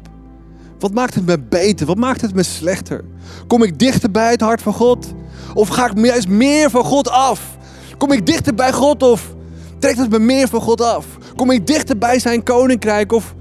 Wat 0.80 0.94
maakt 0.94 1.16
het 1.16 1.26
me 1.26 1.40
beter? 1.40 1.86
Wat 1.86 1.98
maakt 1.98 2.22
het 2.22 2.36
me 2.36 2.44
slechter? 2.44 3.04
Kom 3.48 3.64
ik 3.64 3.80
dichter 3.80 4.12
bij 4.12 4.32
het 4.32 4.42
hart 4.42 4.62
van 4.62 4.74
God? 4.74 5.14
Of 5.54 5.68
ga 5.68 5.90
ik 5.90 6.06
juist 6.06 6.28
meer 6.28 6.70
van 6.70 6.84
God 6.84 7.10
af? 7.10 7.58
Kom 7.98 8.12
ik 8.12 8.26
dichter 8.26 8.56
bij 8.56 8.74
God 8.74 9.04
of 9.04 9.38
trekt 9.80 9.98
het 9.98 10.10
me 10.10 10.20
meer 10.20 10.48
van 10.48 10.62
God 10.62 10.82
af? 10.82 11.18
Kom 11.36 11.52
ik 11.52 11.68
dichter 11.68 11.98
bij 11.98 12.20
zijn 12.20 12.44
koninkrijk 12.44 13.12
of 13.12 13.36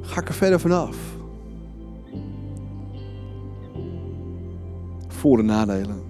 ga 0.00 0.20
ik 0.20 0.28
er 0.28 0.34
verder 0.34 0.60
vanaf? 0.60 0.96
Voor- 5.08 5.38
en 5.38 5.44
nadelen. 5.44 6.02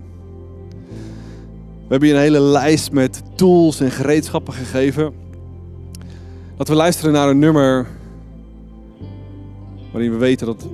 We 1.90 1.96
hebben 1.96 2.08
je 2.08 2.14
een 2.14 2.20
hele 2.20 2.40
lijst 2.40 2.92
met 2.92 3.22
tools 3.34 3.80
en 3.80 3.90
gereedschappen 3.90 4.54
gegeven. 4.54 5.12
Laten 6.56 6.74
we 6.74 6.80
luisteren 6.80 7.12
naar 7.12 7.28
een 7.28 7.38
nummer 7.38 7.86
waarin 9.92 10.10
we 10.10 10.16
weten 10.16 10.46
dat 10.46 10.66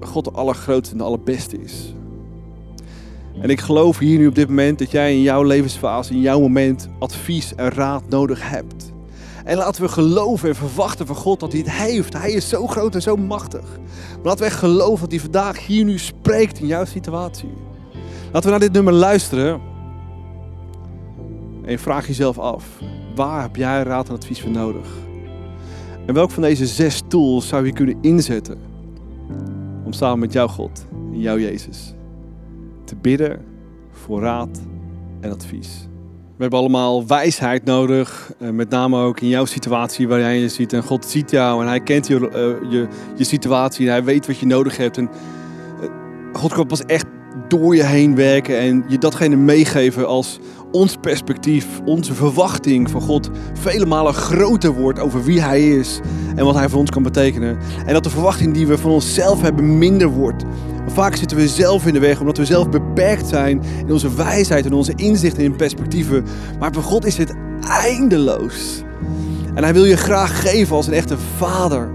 God 0.00 0.24
de 0.24 0.30
allergrootste 0.30 0.92
en 0.92 0.98
de 0.98 1.04
allerbeste 1.04 1.62
is. 1.62 1.94
En 3.40 3.50
ik 3.50 3.60
geloof 3.60 3.98
hier 3.98 4.18
nu 4.18 4.26
op 4.26 4.34
dit 4.34 4.48
moment 4.48 4.78
dat 4.78 4.90
jij 4.90 5.14
in 5.14 5.22
jouw 5.22 5.42
levensfase, 5.42 6.12
in 6.12 6.20
jouw 6.20 6.40
moment, 6.40 6.88
advies 6.98 7.54
en 7.54 7.70
raad 7.70 8.08
nodig 8.08 8.50
hebt. 8.50 8.92
En 9.44 9.56
laten 9.56 9.82
we 9.82 9.88
geloven 9.88 10.48
en 10.48 10.54
verwachten 10.54 11.06
van 11.06 11.16
God 11.16 11.40
dat 11.40 11.52
hij 11.52 11.60
het 11.60 11.70
heeft. 11.70 12.12
Hij 12.12 12.32
is 12.32 12.48
zo 12.48 12.66
groot 12.66 12.94
en 12.94 13.02
zo 13.02 13.16
machtig. 13.16 13.78
Laten 14.22 14.38
we 14.38 14.44
echt 14.44 14.58
geloven 14.58 15.00
dat 15.00 15.10
hij 15.10 15.20
vandaag 15.20 15.66
hier 15.66 15.84
nu 15.84 15.98
spreekt 15.98 16.60
in 16.60 16.66
jouw 16.66 16.84
situatie. 16.84 17.52
Laten 18.24 18.42
we 18.42 18.50
naar 18.50 18.60
dit 18.60 18.72
nummer 18.72 18.92
luisteren. 18.92 19.60
En 21.64 21.78
vraag 21.78 22.06
jezelf 22.06 22.38
af, 22.38 22.64
waar 23.14 23.42
heb 23.42 23.56
jij 23.56 23.82
raad 23.82 24.08
en 24.08 24.14
advies 24.14 24.40
voor 24.40 24.50
nodig? 24.50 24.86
En 26.06 26.14
welk 26.14 26.30
van 26.30 26.42
deze 26.42 26.66
zes 26.66 27.02
tools 27.08 27.48
zou 27.48 27.66
je 27.66 27.72
kunnen 27.72 27.98
inzetten 28.00 28.58
om 29.84 29.92
samen 29.92 30.18
met 30.18 30.32
jouw 30.32 30.48
God 30.48 30.86
en 31.12 31.20
jouw 31.20 31.38
Jezus 31.38 31.95
te 32.86 32.96
bidden 32.96 33.44
voor 33.90 34.20
raad 34.20 34.60
en 35.20 35.32
advies? 35.32 35.88
We 36.36 36.42
hebben 36.42 36.58
allemaal 36.58 37.06
wijsheid 37.06 37.64
nodig, 37.64 38.32
eh, 38.38 38.50
met 38.50 38.70
name 38.70 39.02
ook 39.02 39.20
in 39.20 39.28
jouw 39.28 39.44
situatie 39.44 40.08
waar 40.08 40.18
jij 40.18 40.38
je 40.38 40.48
ziet. 40.48 40.72
En 40.72 40.82
God 40.82 41.04
ziet 41.04 41.30
jou 41.30 41.62
en 41.62 41.68
hij 41.68 41.80
kent 41.80 42.06
je, 42.06 42.14
uh, 42.14 42.70
je, 42.70 42.88
je 43.16 43.24
situatie 43.24 43.86
en 43.86 43.92
hij 43.92 44.04
weet 44.04 44.26
wat 44.26 44.38
je 44.38 44.46
nodig 44.46 44.76
hebt. 44.76 44.96
En 44.96 45.10
uh, 45.82 45.88
God 46.32 46.52
kan 46.52 46.66
pas 46.66 46.84
echt 46.84 47.06
door 47.48 47.76
je 47.76 47.84
heen 47.84 48.14
werken 48.14 48.58
en 48.58 48.84
je 48.88 48.98
datgene 48.98 49.36
meegeven 49.36 50.06
als 50.06 50.38
ons 50.72 50.96
perspectief, 51.00 51.66
onze 51.84 52.14
verwachting 52.14 52.90
van 52.90 53.00
God 53.00 53.30
vele 53.60 53.86
malen 53.86 54.14
groter 54.14 54.72
wordt 54.72 54.98
over 54.98 55.24
wie 55.24 55.42
Hij 55.42 55.68
is 55.68 56.00
en 56.36 56.44
wat 56.44 56.54
Hij 56.54 56.68
voor 56.68 56.80
ons 56.80 56.90
kan 56.90 57.02
betekenen. 57.02 57.58
En 57.86 57.92
dat 57.92 58.04
de 58.04 58.10
verwachting 58.10 58.54
die 58.54 58.66
we 58.66 58.78
van 58.78 58.90
onszelf 58.90 59.40
hebben 59.40 59.78
minder 59.78 60.08
wordt. 60.08 60.44
Vaak 60.86 61.16
zitten 61.16 61.36
we 61.36 61.48
zelf 61.48 61.86
in 61.86 61.92
de 61.92 61.98
weg 61.98 62.20
omdat 62.20 62.36
we 62.36 62.44
zelf 62.44 62.70
beperkt 62.70 63.28
zijn 63.28 63.62
in 63.86 63.92
onze 63.92 64.14
wijsheid 64.14 64.66
en 64.66 64.72
onze 64.72 64.92
inzichten 64.96 65.44
en 65.44 65.56
perspectieven. 65.56 66.24
Maar 66.58 66.70
bij 66.70 66.82
God 66.82 67.06
is 67.06 67.16
het 67.16 67.34
eindeloos. 67.82 68.82
En 69.54 69.62
Hij 69.62 69.72
wil 69.72 69.84
je 69.84 69.96
graag 69.96 70.40
geven 70.40 70.76
als 70.76 70.86
een 70.86 70.92
echte 70.92 71.16
vader. 71.36 71.88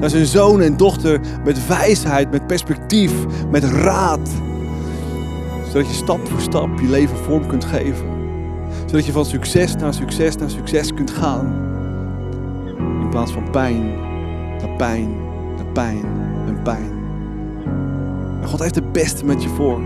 Naar 0.00 0.10
zijn 0.10 0.26
zoon 0.26 0.60
en 0.60 0.76
dochter 0.76 1.20
met 1.44 1.66
wijsheid, 1.66 2.30
met 2.30 2.46
perspectief, 2.46 3.12
met 3.50 3.64
raad 3.64 4.30
zodat 5.72 5.88
je 5.88 5.94
stap 5.94 6.28
voor 6.28 6.40
stap 6.40 6.80
je 6.80 6.88
leven 6.88 7.16
vorm 7.16 7.46
kunt 7.46 7.64
geven. 7.64 8.06
Zodat 8.86 9.06
je 9.06 9.12
van 9.12 9.24
succes 9.24 9.76
naar 9.76 9.94
succes 9.94 10.36
naar 10.36 10.50
succes 10.50 10.94
kunt 10.94 11.10
gaan. 11.10 11.70
In 12.76 13.08
plaats 13.10 13.32
van 13.32 13.50
pijn 13.50 13.96
naar 14.58 14.76
pijn 14.76 15.16
naar 15.56 15.72
pijn 15.72 16.04
en 16.46 16.62
pijn. 16.62 16.90
En 18.42 18.48
God 18.48 18.60
heeft 18.60 18.74
het 18.74 18.92
beste 18.92 19.24
met 19.24 19.42
je 19.42 19.48
voor. 19.48 19.80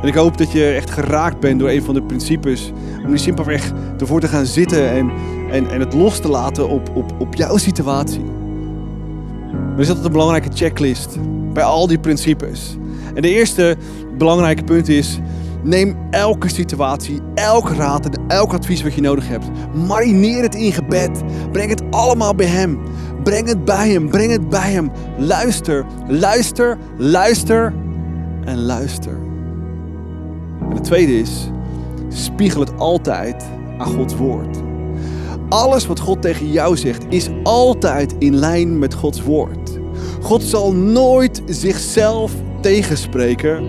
En 0.00 0.08
ik 0.08 0.14
hoop 0.14 0.38
dat 0.38 0.52
je 0.52 0.64
echt 0.64 0.90
geraakt 0.90 1.40
bent 1.40 1.60
door 1.60 1.70
een 1.70 1.82
van 1.82 1.94
de 1.94 2.02
principes. 2.02 2.72
Om 3.04 3.10
nu 3.10 3.18
simpelweg 3.18 3.72
ervoor 3.98 4.20
te 4.20 4.28
gaan 4.28 4.46
zitten 4.46 4.90
en, 4.90 5.10
en, 5.50 5.70
en 5.70 5.80
het 5.80 5.92
los 5.92 6.20
te 6.20 6.28
laten 6.28 6.68
op, 6.68 6.90
op, 6.94 7.12
op 7.18 7.34
jouw 7.34 7.56
situatie. 7.56 8.24
Er 9.74 9.80
is 9.80 9.88
altijd 9.88 10.06
een 10.06 10.12
belangrijke 10.12 10.48
checklist 10.54 11.18
bij 11.52 11.64
al 11.64 11.86
die 11.86 11.98
principes. 11.98 12.76
En 13.14 13.22
de 13.22 13.30
eerste 13.30 13.76
belangrijke 14.18 14.64
punt 14.64 14.88
is: 14.88 15.18
neem 15.62 15.96
elke 16.10 16.48
situatie, 16.48 17.20
elk 17.34 17.68
raad 17.68 18.04
en 18.06 18.22
elk 18.28 18.52
advies 18.52 18.82
wat 18.82 18.94
je 18.94 19.00
nodig 19.00 19.28
hebt. 19.28 19.46
Marineer 19.86 20.42
het 20.42 20.54
in 20.54 20.72
gebed. 20.72 21.22
Breng 21.52 21.70
het 21.70 21.82
allemaal 21.90 22.34
bij 22.34 22.46
Hem. 22.46 22.78
Breng 23.22 23.48
het 23.48 23.64
bij 23.64 23.90
Hem. 23.90 24.08
Breng 24.08 24.30
het 24.30 24.48
bij 24.48 24.72
Hem. 24.72 24.90
Luister, 25.18 25.84
luister, 26.08 26.78
luister 26.96 27.74
en 28.44 28.62
luister. 28.62 29.18
En 30.68 30.74
het 30.74 30.84
tweede 30.84 31.18
is: 31.18 31.50
spiegel 32.08 32.60
het 32.60 32.78
altijd 32.78 33.44
aan 33.78 33.86
Gods 33.86 34.16
woord. 34.16 34.58
Alles 35.48 35.86
wat 35.86 36.00
God 36.00 36.22
tegen 36.22 36.50
jou 36.50 36.76
zegt 36.76 37.04
is 37.08 37.28
altijd 37.42 38.14
in 38.18 38.34
lijn 38.34 38.78
met 38.78 38.94
Gods 38.94 39.22
woord. 39.22 39.78
God 40.20 40.42
zal 40.42 40.72
nooit 40.72 41.42
zichzelf 41.46 42.32
tegenspreken, 42.62 43.62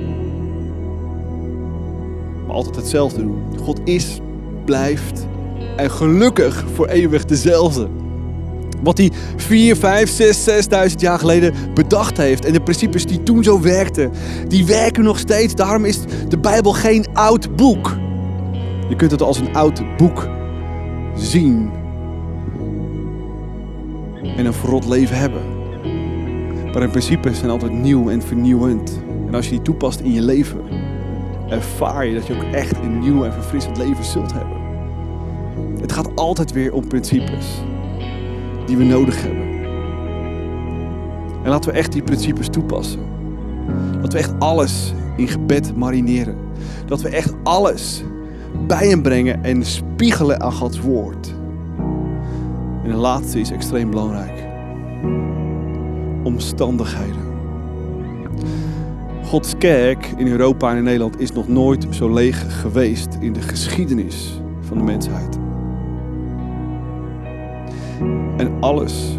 maar 2.45 2.55
altijd 2.55 2.75
hetzelfde 2.75 3.21
doen. 3.21 3.43
God 3.63 3.79
is, 3.83 4.19
blijft 4.65 5.27
en 5.75 5.91
gelukkig 5.91 6.63
voor 6.73 6.87
eeuwig 6.87 7.25
dezelfde. 7.25 7.87
Wat 8.83 8.97
hij 8.97 9.11
4, 9.35 9.75
5, 9.75 10.09
6, 10.09 10.43
6000 10.43 11.01
jaar 11.01 11.19
geleden 11.19 11.53
bedacht 11.73 12.17
heeft. 12.17 12.45
En 12.45 12.53
de 12.53 12.61
principes 12.61 13.05
die 13.05 13.23
toen 13.23 13.43
zo 13.43 13.61
werkten, 13.61 14.11
die 14.47 14.65
werken 14.65 15.03
nog 15.03 15.19
steeds. 15.19 15.55
Daarom 15.55 15.85
is 15.85 15.99
de 16.29 16.37
Bijbel 16.37 16.71
geen 16.71 17.05
oud 17.13 17.55
boek. 17.55 17.97
Je 18.89 18.95
kunt 18.95 19.11
het 19.11 19.21
als 19.21 19.37
een 19.37 19.55
oud 19.55 19.97
boek 19.97 20.27
zien. 21.15 21.71
En 24.37 24.45
een 24.45 24.53
verrot 24.53 24.87
leven 24.87 25.17
hebben. 25.17 25.62
Maar 26.73 26.81
in 26.81 26.89
principes 26.89 27.37
zijn 27.37 27.51
altijd 27.51 27.71
nieuw 27.71 28.09
en 28.09 28.21
vernieuwend. 28.21 28.99
En 29.27 29.35
als 29.35 29.45
je 29.45 29.51
die 29.51 29.61
toepast 29.61 29.99
in 29.99 30.11
je 30.11 30.21
leven, 30.21 30.61
ervaar 31.49 32.05
je 32.05 32.13
dat 32.13 32.27
je 32.27 32.35
ook 32.35 32.53
echt 32.53 32.77
een 32.77 32.99
nieuw 32.99 33.23
en 33.23 33.33
verfrissend 33.33 33.77
leven 33.77 34.03
zult 34.03 34.33
hebben. 34.33 34.57
Het 35.81 35.91
gaat 35.91 36.15
altijd 36.15 36.51
weer 36.51 36.73
om 36.73 36.87
principes 36.87 37.61
die 38.65 38.77
we 38.77 38.83
nodig 38.83 39.21
hebben. 39.21 39.51
En 41.43 41.49
laten 41.49 41.71
we 41.71 41.77
echt 41.77 41.91
die 41.91 42.03
principes 42.03 42.47
toepassen. 42.47 42.99
Dat 44.01 44.13
we 44.13 44.19
echt 44.19 44.33
alles 44.39 44.93
in 45.17 45.27
gebed 45.27 45.75
marineren. 45.75 46.37
Dat 46.85 47.01
we 47.01 47.09
echt 47.09 47.33
alles 47.43 48.03
bij 48.67 48.87
hem 48.87 49.01
brengen 49.01 49.43
en 49.43 49.65
spiegelen 49.65 50.41
aan 50.41 50.53
Gods 50.53 50.79
woord. 50.79 51.33
En 52.83 52.89
de 52.89 52.97
laatste 52.97 53.39
is 53.39 53.51
extreem 53.51 53.89
belangrijk. 53.89 54.52
Omstandigheden. 56.33 57.21
Gods 59.23 59.57
kerk 59.57 60.13
in 60.17 60.27
Europa 60.27 60.71
en 60.71 60.77
in 60.77 60.83
Nederland 60.83 61.19
is 61.19 61.31
nog 61.31 61.47
nooit 61.47 61.87
zo 61.89 62.13
leeg 62.13 62.61
geweest 62.61 63.17
in 63.19 63.33
de 63.33 63.41
geschiedenis 63.41 64.41
van 64.61 64.77
de 64.77 64.83
mensheid. 64.83 65.37
En 68.37 68.51
alles 68.59 69.17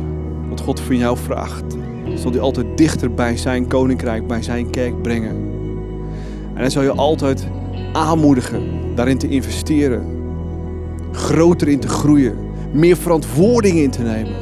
wat 0.48 0.60
God 0.60 0.80
van 0.80 0.96
jou 0.96 1.16
vraagt, 1.16 1.76
zal 2.14 2.30
hij 2.30 2.40
altijd 2.40 2.76
dichter 2.76 3.14
bij 3.14 3.36
zijn 3.36 3.66
koninkrijk, 3.66 4.26
bij 4.26 4.42
zijn 4.42 4.70
kerk 4.70 5.02
brengen. 5.02 5.36
En 6.54 6.60
hij 6.60 6.70
zal 6.70 6.82
je 6.82 6.92
altijd 6.92 7.46
aanmoedigen 7.92 8.62
daarin 8.94 9.18
te 9.18 9.28
investeren, 9.28 10.06
groter 11.12 11.68
in 11.68 11.80
te 11.80 11.88
groeien, 11.88 12.36
meer 12.72 12.96
verantwoording 12.96 13.78
in 13.78 13.90
te 13.90 14.02
nemen, 14.02 14.36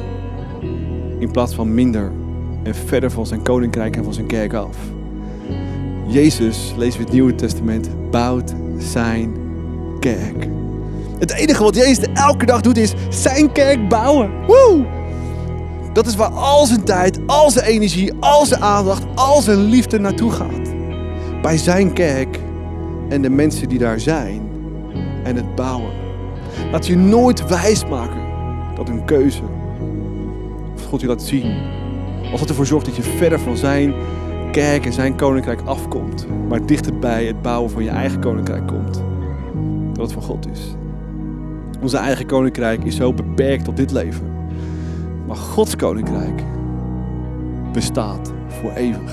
in 1.19 1.31
plaats 1.31 1.53
van 1.53 1.73
minder 1.73 2.11
en 2.63 2.75
verder 2.75 3.11
van 3.11 3.25
zijn 3.25 3.41
koninkrijk 3.41 3.95
en 3.95 4.03
van 4.03 4.13
zijn 4.13 4.27
kerk 4.27 4.53
af. 4.53 4.77
Jezus, 6.07 6.73
lezen 6.77 6.99
we 6.99 7.05
het 7.05 7.13
Nieuwe 7.13 7.35
Testament, 7.35 7.89
bouwt 8.11 8.53
zijn 8.77 9.33
kerk. 9.99 10.47
Het 11.19 11.33
enige 11.33 11.63
wat 11.63 11.75
Jezus 11.75 12.05
elke 12.13 12.45
dag 12.45 12.61
doet 12.61 12.77
is 12.77 12.93
zijn 13.09 13.51
kerk 13.51 13.89
bouwen. 13.89 14.45
Woe! 14.47 14.85
Dat 15.93 16.05
is 16.05 16.15
waar 16.15 16.31
al 16.31 16.65
zijn 16.65 16.83
tijd, 16.83 17.19
al 17.25 17.51
zijn 17.51 17.65
energie, 17.65 18.13
al 18.19 18.45
zijn 18.45 18.61
aandacht, 18.61 19.03
al 19.15 19.41
zijn 19.41 19.57
liefde 19.57 19.99
naartoe 19.99 20.31
gaat. 20.31 20.71
Bij 21.41 21.57
zijn 21.57 21.93
kerk 21.93 22.39
en 23.09 23.21
de 23.21 23.29
mensen 23.29 23.69
die 23.69 23.79
daar 23.79 23.99
zijn 23.99 24.41
en 25.23 25.35
het 25.35 25.55
bouwen. 25.55 25.91
Laat 26.71 26.87
je 26.87 26.95
nooit 26.95 27.47
wijsmaken 27.47 28.21
dat 28.75 28.89
een 28.89 29.05
keuze, 29.05 29.41
of 30.75 30.83
God 30.83 31.01
je 31.01 31.07
laat 31.07 31.21
zien, 31.21 31.55
als 32.33 32.41
het 32.41 32.49
ervoor 32.49 32.65
zorgt 32.65 32.85
dat 32.85 32.95
je 32.95 33.03
verder 33.03 33.39
van 33.39 33.57
zijn 33.57 33.93
kerk 34.51 34.85
en 34.85 34.93
zijn 34.93 35.15
koninkrijk 35.15 35.61
afkomt, 35.65 36.27
maar 36.47 36.65
dichterbij 36.65 37.25
het 37.25 37.41
bouwen 37.41 37.71
van 37.71 37.83
je 37.83 37.89
eigen 37.89 38.19
koninkrijk 38.19 38.67
komt, 38.67 39.03
dat 39.93 40.03
het 40.03 40.13
van 40.13 40.21
God 40.21 40.49
is. 40.51 40.75
Onze 41.81 41.97
eigen 41.97 42.25
koninkrijk 42.25 42.83
is 42.83 42.95
zo 42.95 43.13
beperkt 43.13 43.65
tot 43.65 43.77
dit 43.77 43.91
leven. 43.91 44.31
Maar 45.27 45.35
Gods 45.35 45.75
koninkrijk 45.75 46.43
bestaat 47.71 48.33
voor 48.63 48.73
eeuwig. 48.73 49.11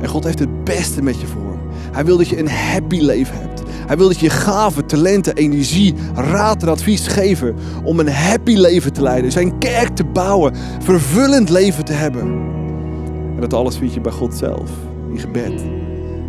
En 0.00 0.08
God 0.08 0.24
heeft 0.24 0.38
het 0.38 0.64
beste 0.64 1.02
met 1.02 1.20
je 1.20 1.26
voor. 1.26 1.58
Hij 1.92 2.04
wil 2.04 2.16
dat 2.16 2.28
je 2.28 2.38
een 2.38 2.48
happy 2.48 3.00
leven 3.00 3.38
hebt. 3.38 3.62
Hij 3.86 3.96
wil 3.96 4.08
dat 4.08 4.20
je 4.20 4.30
gaven, 4.30 4.86
talenten, 4.86 5.34
energie, 5.34 5.94
raad 6.14 6.62
en 6.62 6.68
advies 6.68 7.06
geven 7.06 7.54
om 7.84 8.00
een 8.00 8.08
happy 8.08 8.54
leven 8.54 8.92
te 8.92 9.02
leiden. 9.02 9.32
Zijn 9.32 9.58
kerk 9.58 9.96
te 9.96 10.04
bouwen, 10.04 10.54
vervullend 10.80 11.48
leven 11.48 11.84
te 11.84 11.92
hebben. 11.92 12.22
En 13.34 13.40
dat 13.40 13.54
alles 13.54 13.76
vind 13.76 13.94
je 13.94 14.00
bij 14.00 14.12
God 14.12 14.34
zelf, 14.34 14.70
in 15.10 15.18
gebed. 15.18 15.62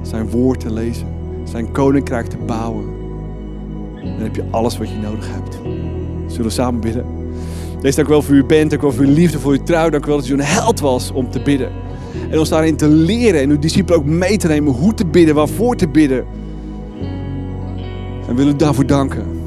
Zijn 0.02 0.30
woord 0.30 0.60
te 0.60 0.74
lezen, 0.74 1.08
zijn 1.44 1.72
koninkrijk 1.72 2.28
te 2.28 2.38
bouwen. 2.38 2.86
Dan 3.96 4.20
heb 4.20 4.36
je 4.36 4.44
alles 4.52 4.78
wat 4.78 4.90
je 4.90 4.98
nodig 4.98 5.28
hebt. 5.32 5.60
Zullen 6.28 6.46
we 6.46 6.50
samen 6.52 6.82
bidden? 6.82 7.06
Wees 7.82 7.96
dank 7.96 8.08
wel 8.08 8.22
voor 8.22 8.36
uw 8.36 8.46
bent, 8.46 8.70
dank 8.70 8.82
wel 8.82 8.92
voor 8.92 9.06
uw 9.06 9.14
liefde, 9.14 9.40
voor 9.40 9.52
uw 9.52 9.64
trouw. 9.64 9.90
Dank 9.90 10.06
wel 10.06 10.18
dat 10.18 10.28
u 10.28 10.34
een 10.34 10.40
held 10.40 10.80
was 10.80 11.12
om 11.12 11.30
te 11.30 11.42
bidden. 11.42 11.72
En 12.30 12.40
ons 12.40 12.50
daarin 12.50 12.76
te 12.76 12.88
leren 12.88 13.42
en 13.42 13.50
uw 13.50 13.60
discipelen 13.60 14.00
ook 14.00 14.06
mee 14.06 14.38
te 14.38 14.48
nemen 14.48 14.74
hoe 14.74 14.94
te 14.94 15.06
bidden, 15.06 15.36
waarvoor 15.36 15.76
te 15.76 15.88
bidden. 15.88 16.26
En 18.28 18.36
willen 18.36 18.54
u 18.54 18.56
daarvoor 18.56 18.86
danken. 18.86 19.40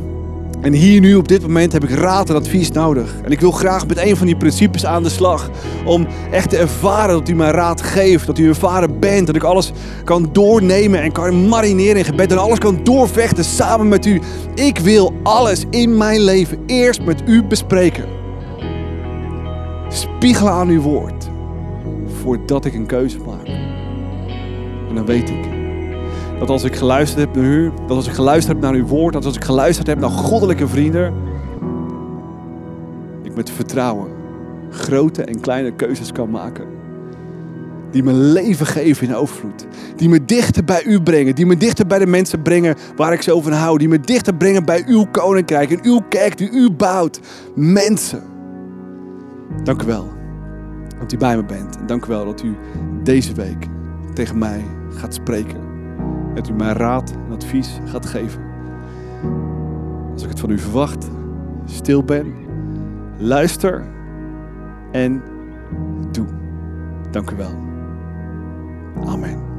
En 0.64 0.72
hier 0.72 1.00
nu 1.00 1.14
op 1.14 1.28
dit 1.28 1.42
moment 1.42 1.72
heb 1.72 1.84
ik 1.84 1.90
raad 1.90 2.28
en 2.28 2.34
advies 2.34 2.70
nodig. 2.70 3.14
En 3.24 3.30
ik 3.30 3.40
wil 3.40 3.50
graag 3.50 3.86
met 3.86 3.98
een 3.98 4.16
van 4.16 4.26
die 4.26 4.36
principes 4.36 4.86
aan 4.86 5.02
de 5.02 5.08
slag. 5.08 5.50
Om 5.84 6.06
echt 6.30 6.50
te 6.50 6.56
ervaren 6.56 7.18
dat 7.18 7.28
u 7.28 7.34
mij 7.34 7.50
raad 7.50 7.82
geeft. 7.82 8.26
Dat 8.26 8.38
u 8.38 8.48
ervaren 8.48 9.00
bent. 9.00 9.26
Dat 9.26 9.36
ik 9.36 9.42
alles 9.42 9.72
kan 10.04 10.28
doornemen 10.32 11.02
en 11.02 11.12
kan 11.12 11.48
marineren 11.48 11.96
in 11.96 12.04
gebed. 12.04 12.30
En 12.30 12.38
alles 12.38 12.58
kan 12.58 12.80
doorvechten 12.82 13.44
samen 13.44 13.88
met 13.88 14.06
u. 14.06 14.20
Ik 14.54 14.78
wil 14.78 15.12
alles 15.22 15.64
in 15.70 15.96
mijn 15.96 16.20
leven 16.20 16.58
eerst 16.66 17.02
met 17.02 17.22
u 17.26 17.42
bespreken. 17.42 18.04
Spiegelen 19.88 20.52
aan 20.52 20.68
uw 20.68 20.80
woord. 20.80 21.23
Voordat 22.24 22.64
ik 22.64 22.74
een 22.74 22.86
keuze 22.86 23.18
maak. 23.18 23.46
En 24.88 24.94
dan 24.94 25.06
weet 25.06 25.28
ik 25.28 25.48
dat 26.38 26.50
als 26.50 26.64
ik 26.64 26.76
geluisterd 26.76 27.20
heb 27.20 27.34
naar 27.34 27.44
u, 27.44 27.72
dat 27.86 27.96
als 27.96 28.06
ik 28.06 28.12
geluisterd 28.12 28.52
heb 28.52 28.64
naar 28.64 28.80
uw 28.80 28.86
woord, 28.86 29.12
dat 29.12 29.24
als 29.24 29.36
ik 29.36 29.44
geluisterd 29.44 29.86
heb 29.86 29.98
naar 29.98 30.10
goddelijke 30.10 30.68
vrienden, 30.68 31.14
ik 33.22 33.34
met 33.34 33.50
vertrouwen 33.50 34.08
grote 34.70 35.24
en 35.24 35.40
kleine 35.40 35.72
keuzes 35.72 36.12
kan 36.12 36.30
maken. 36.30 36.66
Die 37.90 38.02
mijn 38.02 38.32
leven 38.32 38.66
geven 38.66 39.08
in 39.08 39.14
overvloed. 39.14 39.66
Die 39.96 40.08
me 40.08 40.24
dichter 40.24 40.64
bij 40.64 40.84
u 40.84 41.02
brengen. 41.02 41.34
Die 41.34 41.46
me 41.46 41.56
dichter 41.56 41.86
bij 41.86 41.98
de 41.98 42.06
mensen 42.06 42.42
brengen 42.42 42.76
waar 42.96 43.12
ik 43.12 43.22
zo 43.22 43.40
van 43.40 43.52
hou. 43.52 43.78
Die 43.78 43.88
me 43.88 44.00
dichter 44.00 44.34
brengen 44.34 44.64
bij 44.64 44.84
uw 44.86 45.04
koninkrijk 45.10 45.70
en 45.70 45.78
uw 45.82 46.00
kerk 46.08 46.38
die 46.38 46.50
u 46.50 46.70
bouwt. 46.70 47.20
Mensen. 47.54 48.22
Dank 49.64 49.82
u 49.82 49.86
wel 49.86 50.13
dat 50.98 51.12
u 51.12 51.16
bij 51.16 51.36
me 51.36 51.44
bent. 51.44 51.76
En 51.78 51.86
dank 51.86 52.04
u 52.04 52.08
wel 52.08 52.24
dat 52.24 52.42
u 52.42 52.56
deze 53.02 53.34
week 53.34 53.68
tegen 54.14 54.38
mij 54.38 54.64
gaat 54.90 55.14
spreken 55.14 55.72
dat 56.34 56.48
u 56.48 56.52
mij 56.52 56.72
raad 56.72 57.10
en 57.10 57.32
advies 57.32 57.80
gaat 57.84 58.06
geven. 58.06 58.42
Als 60.12 60.22
ik 60.22 60.28
het 60.28 60.40
van 60.40 60.50
u 60.50 60.58
verwacht, 60.58 61.10
stil 61.64 62.04
ben, 62.04 62.34
luister 63.18 63.84
en 64.92 65.22
doe. 66.10 66.26
Dank 67.10 67.30
u 67.30 67.36
wel. 67.36 67.62
Amen. 69.06 69.53